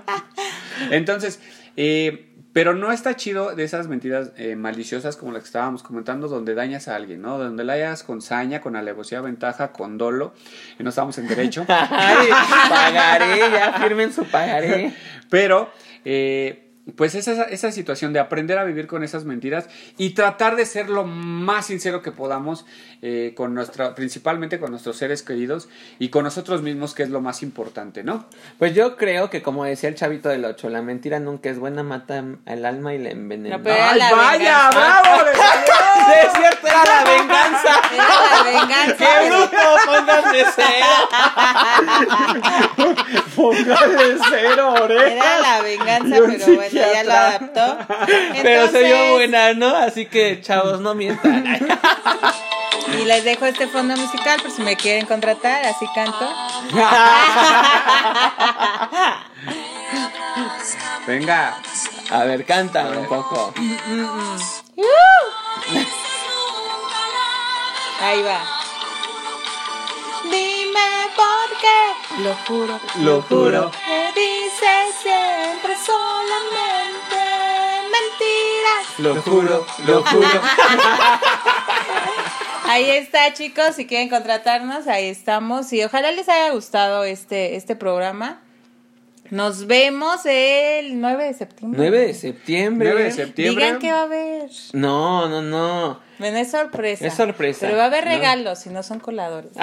Entonces, 0.90 1.40
eh, 1.76 2.27
pero 2.58 2.74
no 2.74 2.90
está 2.90 3.14
chido 3.14 3.54
de 3.54 3.62
esas 3.62 3.86
mentiras 3.86 4.32
eh, 4.36 4.56
maliciosas 4.56 5.16
como 5.16 5.30
las 5.30 5.42
que 5.42 5.46
estábamos 5.46 5.84
comentando, 5.84 6.26
donde 6.26 6.56
dañas 6.56 6.88
a 6.88 6.96
alguien, 6.96 7.22
¿no? 7.22 7.38
Donde 7.38 7.62
la 7.62 7.74
hayas 7.74 8.02
con 8.02 8.20
saña, 8.20 8.60
con 8.60 8.74
alevosía, 8.74 9.20
ventaja, 9.20 9.70
con 9.70 9.96
dolo, 9.96 10.34
y 10.76 10.82
no 10.82 10.90
estamos 10.90 11.16
en 11.18 11.28
derecho. 11.28 11.64
Ay, 11.68 12.26
pagaré, 12.68 13.38
ya 13.52 13.74
firmen 13.74 14.12
su 14.12 14.24
pagaré. 14.24 14.92
Pero, 15.30 15.70
eh, 16.04 16.67
pues 16.96 17.14
esa, 17.14 17.44
esa 17.44 17.72
situación 17.72 18.12
de 18.12 18.20
aprender 18.20 18.58
a 18.58 18.64
vivir 18.64 18.86
con 18.86 19.04
esas 19.04 19.24
mentiras 19.24 19.68
y 19.96 20.10
tratar 20.10 20.56
de 20.56 20.66
ser 20.66 20.88
lo 20.88 21.04
más 21.04 21.66
sincero 21.66 22.02
que 22.02 22.12
podamos 22.12 22.64
eh, 23.02 23.32
con 23.36 23.54
nuestra, 23.54 23.94
principalmente 23.94 24.58
con 24.58 24.70
nuestros 24.70 24.96
seres 24.96 25.22
queridos 25.22 25.68
y 25.98 26.08
con 26.08 26.24
nosotros 26.24 26.62
mismos, 26.62 26.94
que 26.94 27.02
es 27.02 27.10
lo 27.10 27.20
más 27.20 27.42
importante, 27.42 28.02
¿no? 28.02 28.26
Pues 28.58 28.74
yo 28.74 28.96
creo 28.96 29.30
que 29.30 29.42
como 29.42 29.64
decía 29.64 29.88
el 29.88 29.94
chavito 29.94 30.28
del 30.28 30.44
8, 30.44 30.68
la 30.68 30.82
mentira 30.82 31.20
nunca 31.20 31.50
es 31.50 31.58
buena, 31.58 31.82
mata 31.82 32.24
el 32.46 32.64
alma 32.64 32.94
y 32.94 32.98
la 32.98 33.10
envenena. 33.10 33.58
No, 33.58 33.64
¡Ay, 33.70 33.98
la 33.98 34.12
vaya! 34.14 34.70
venganza. 34.70 35.02
¡Bravo! 35.02 35.87
Es 36.12 36.32
cierto, 36.32 36.66
era 36.66 36.84
la 36.84 37.04
venganza. 37.04 37.80
Era 37.92 38.08
la 38.08 38.42
venganza. 38.60 38.96
¡Qué 38.96 39.28
bruto! 39.28 39.76
Pónganse 39.86 40.46
cero. 40.56 40.86
Póngale 43.36 44.18
cero 44.30 44.74
orejas. 44.82 45.12
Era 45.12 45.38
la 45.40 45.60
venganza, 45.62 46.16
pero 46.26 46.46
bueno, 46.56 46.70
ya 46.72 47.04
lo 47.04 47.12
adaptó. 47.12 47.78
Pero 48.42 48.68
se 48.68 48.78
vio 48.78 48.86
Entonces, 48.88 49.12
buena, 49.12 49.54
¿no? 49.54 49.76
Así 49.76 50.06
que, 50.06 50.40
chavos, 50.40 50.80
no 50.80 50.94
mientan. 50.94 51.44
Y 52.98 53.04
les 53.04 53.24
dejo 53.24 53.44
este 53.46 53.66
fondo 53.68 53.96
musical 53.96 54.40
por 54.40 54.50
si 54.50 54.62
me 54.62 54.76
quieren 54.76 55.06
contratar, 55.06 55.64
así 55.66 55.86
canto. 55.94 56.32
Venga. 61.06 61.56
A 62.10 62.24
ver, 62.24 62.44
canta 62.44 62.84
un 62.88 63.06
poco. 63.06 63.52
Ahí 68.00 68.22
va. 68.22 68.40
Dime 70.24 70.88
por 71.16 71.58
qué. 71.60 72.22
Lo 72.22 72.34
juro. 72.46 72.80
Lo 73.00 73.22
juro. 73.22 73.72
Me 73.88 74.12
dices 74.12 74.94
siempre 75.02 75.74
solamente 75.84 77.18
mentiras. 77.90 78.98
Lo 78.98 79.22
juro, 79.22 79.66
lo 79.86 80.02
juro. 80.10 80.40
Ahí 82.64 82.90
está, 82.90 83.32
chicos. 83.32 83.74
Si 83.76 83.86
quieren 83.86 84.08
contratarnos, 84.08 84.86
ahí 84.86 85.06
estamos. 85.08 85.72
Y 85.72 85.82
ojalá 85.84 86.12
les 86.12 86.28
haya 86.28 86.50
gustado 86.52 87.04
este, 87.04 87.56
este 87.56 87.74
programa. 87.76 88.40
Nos 89.30 89.66
vemos 89.66 90.20
el 90.24 91.00
9 91.00 91.24
de 91.24 91.34
septiembre. 91.34 91.78
9 91.78 91.98
de 92.06 92.14
septiembre. 92.14 92.88
9 92.92 93.02
de 93.04 93.12
septiembre. 93.12 93.64
Digan 93.64 93.78
que 93.80 93.92
va 93.92 94.00
a 94.00 94.02
haber. 94.04 94.50
No, 94.72 95.28
no, 95.28 95.42
no. 95.42 96.07
Bueno, 96.18 96.38
es 96.38 96.50
sorpresa. 96.50 97.06
Es 97.06 97.14
sorpresa, 97.14 97.60
Pero 97.66 97.76
va 97.78 97.84
a 97.84 97.86
haber 97.86 98.04
¿no? 98.04 98.10
regalos, 98.10 98.58
si 98.60 98.70
no 98.70 98.82
son 98.82 98.98
coladores. 99.00 99.50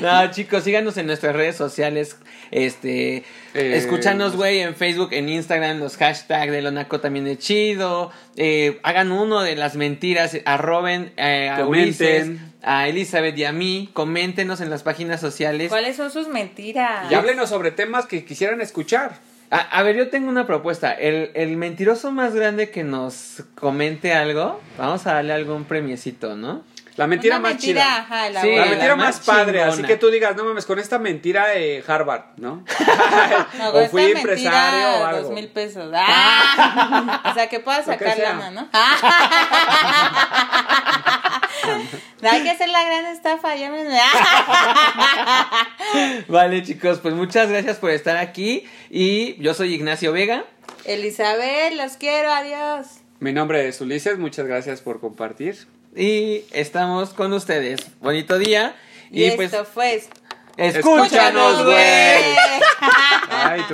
No, 0.00 0.30
chicos, 0.30 0.64
síganos 0.64 0.96
en 0.96 1.06
nuestras 1.06 1.34
redes 1.34 1.56
sociales. 1.56 2.16
Este, 2.50 3.24
Eh, 3.54 3.76
escúchanos, 3.76 4.36
güey, 4.36 4.60
en 4.60 4.74
Facebook, 4.74 5.10
en 5.12 5.28
Instagram, 5.28 5.78
los 5.78 5.96
hashtags 5.96 6.50
de 6.50 6.62
Lonaco 6.62 7.00
también 7.00 7.26
es 7.26 7.38
chido. 7.38 8.10
Eh, 8.36 8.80
hagan 8.82 9.12
uno 9.12 9.40
de 9.42 9.56
las 9.56 9.76
mentiras, 9.76 10.36
arroben 10.44 11.12
eh, 11.16 11.48
a. 11.50 11.64
Ulises, 11.66 12.30
a 12.62 12.88
Elizabeth 12.88 13.36
y 13.38 13.44
a 13.44 13.52
mí. 13.52 13.90
Coméntenos 13.92 14.60
en 14.60 14.70
las 14.70 14.82
páginas 14.82 15.20
sociales. 15.20 15.68
¿Cuáles 15.68 15.96
son 15.96 16.10
sus 16.10 16.28
mentiras? 16.28 17.10
Y 17.10 17.14
háblenos 17.14 17.48
sobre 17.48 17.70
temas 17.70 18.06
que 18.06 18.24
quisieran 18.24 18.60
escuchar. 18.60 19.18
A, 19.50 19.58
a 19.58 19.82
ver, 19.82 19.96
yo 19.96 20.08
tengo 20.10 20.28
una 20.28 20.46
propuesta. 20.46 20.92
El, 20.92 21.30
el 21.34 21.56
mentiroso 21.56 22.10
más 22.12 22.34
grande 22.34 22.70
que 22.70 22.82
nos 22.84 23.42
comente 23.54 24.12
algo, 24.14 24.60
vamos 24.78 25.06
a 25.06 25.14
darle 25.14 25.32
algún 25.32 25.64
premiecito, 25.64 26.34
¿no? 26.36 26.62
La 26.96 27.08
mentira 27.08 27.36
Una 27.38 27.42
más 27.48 27.52
mentira, 27.54 27.82
chida. 27.82 27.96
ajá, 27.98 28.40
Sí, 28.40 28.54
La 28.54 28.64
mentira 28.66 28.88
la 28.90 28.96
más, 28.96 29.16
más 29.16 29.26
padre, 29.26 29.62
así 29.64 29.82
que 29.82 29.96
tú 29.96 30.10
digas, 30.10 30.36
no 30.36 30.44
mames, 30.44 30.64
con 30.64 30.78
esta 30.78 31.00
mentira 31.00 31.48
de 31.48 31.82
Harvard, 31.86 32.22
¿no? 32.36 32.64
No, 33.58 33.70
o 33.70 33.88
fui 33.88 34.02
esta 34.04 34.20
empresario 34.20 34.52
mentira, 34.52 35.00
o 35.00 35.04
algo. 35.06 35.22
Dos 35.22 35.30
mil 35.32 35.48
pesos. 35.48 35.92
¡Ah! 35.92 37.22
o 37.32 37.34
sea, 37.34 37.48
que 37.48 37.58
puedas 37.58 37.84
sacar 37.86 38.16
lana, 38.16 38.50
¿no? 38.52 38.68
Hay 42.22 42.42
que 42.42 42.50
hacer 42.50 42.68
la 42.68 42.84
gran 42.84 43.06
estafa. 43.06 43.54
Ya 43.56 43.70
me... 43.70 43.84
Vale, 46.28 46.62
chicos, 46.62 46.98
pues 47.00 47.14
muchas 47.14 47.48
gracias 47.48 47.78
por 47.78 47.90
estar 47.90 48.16
aquí. 48.16 48.66
Y 48.90 49.36
yo 49.42 49.54
soy 49.54 49.74
Ignacio 49.74 50.12
Vega. 50.12 50.44
Elizabeth, 50.84 51.74
los 51.74 51.96
quiero. 51.96 52.30
Adiós. 52.32 52.86
Mi 53.20 53.32
nombre 53.32 53.68
es 53.68 53.80
Ulises, 53.80 54.18
muchas 54.18 54.46
gracias 54.46 54.80
por 54.80 55.00
compartir. 55.00 55.66
Y 55.96 56.42
estamos 56.52 57.10
con 57.10 57.32
ustedes. 57.32 57.80
Bonito 58.00 58.38
día. 58.38 58.74
Y, 59.10 59.24
Y, 59.24 59.30
pues, 59.32 59.52
esto 59.52 59.64
fue... 59.64 60.02
escúchanos, 60.56 61.64
güey. 61.64 61.76
Ay, 63.30 63.60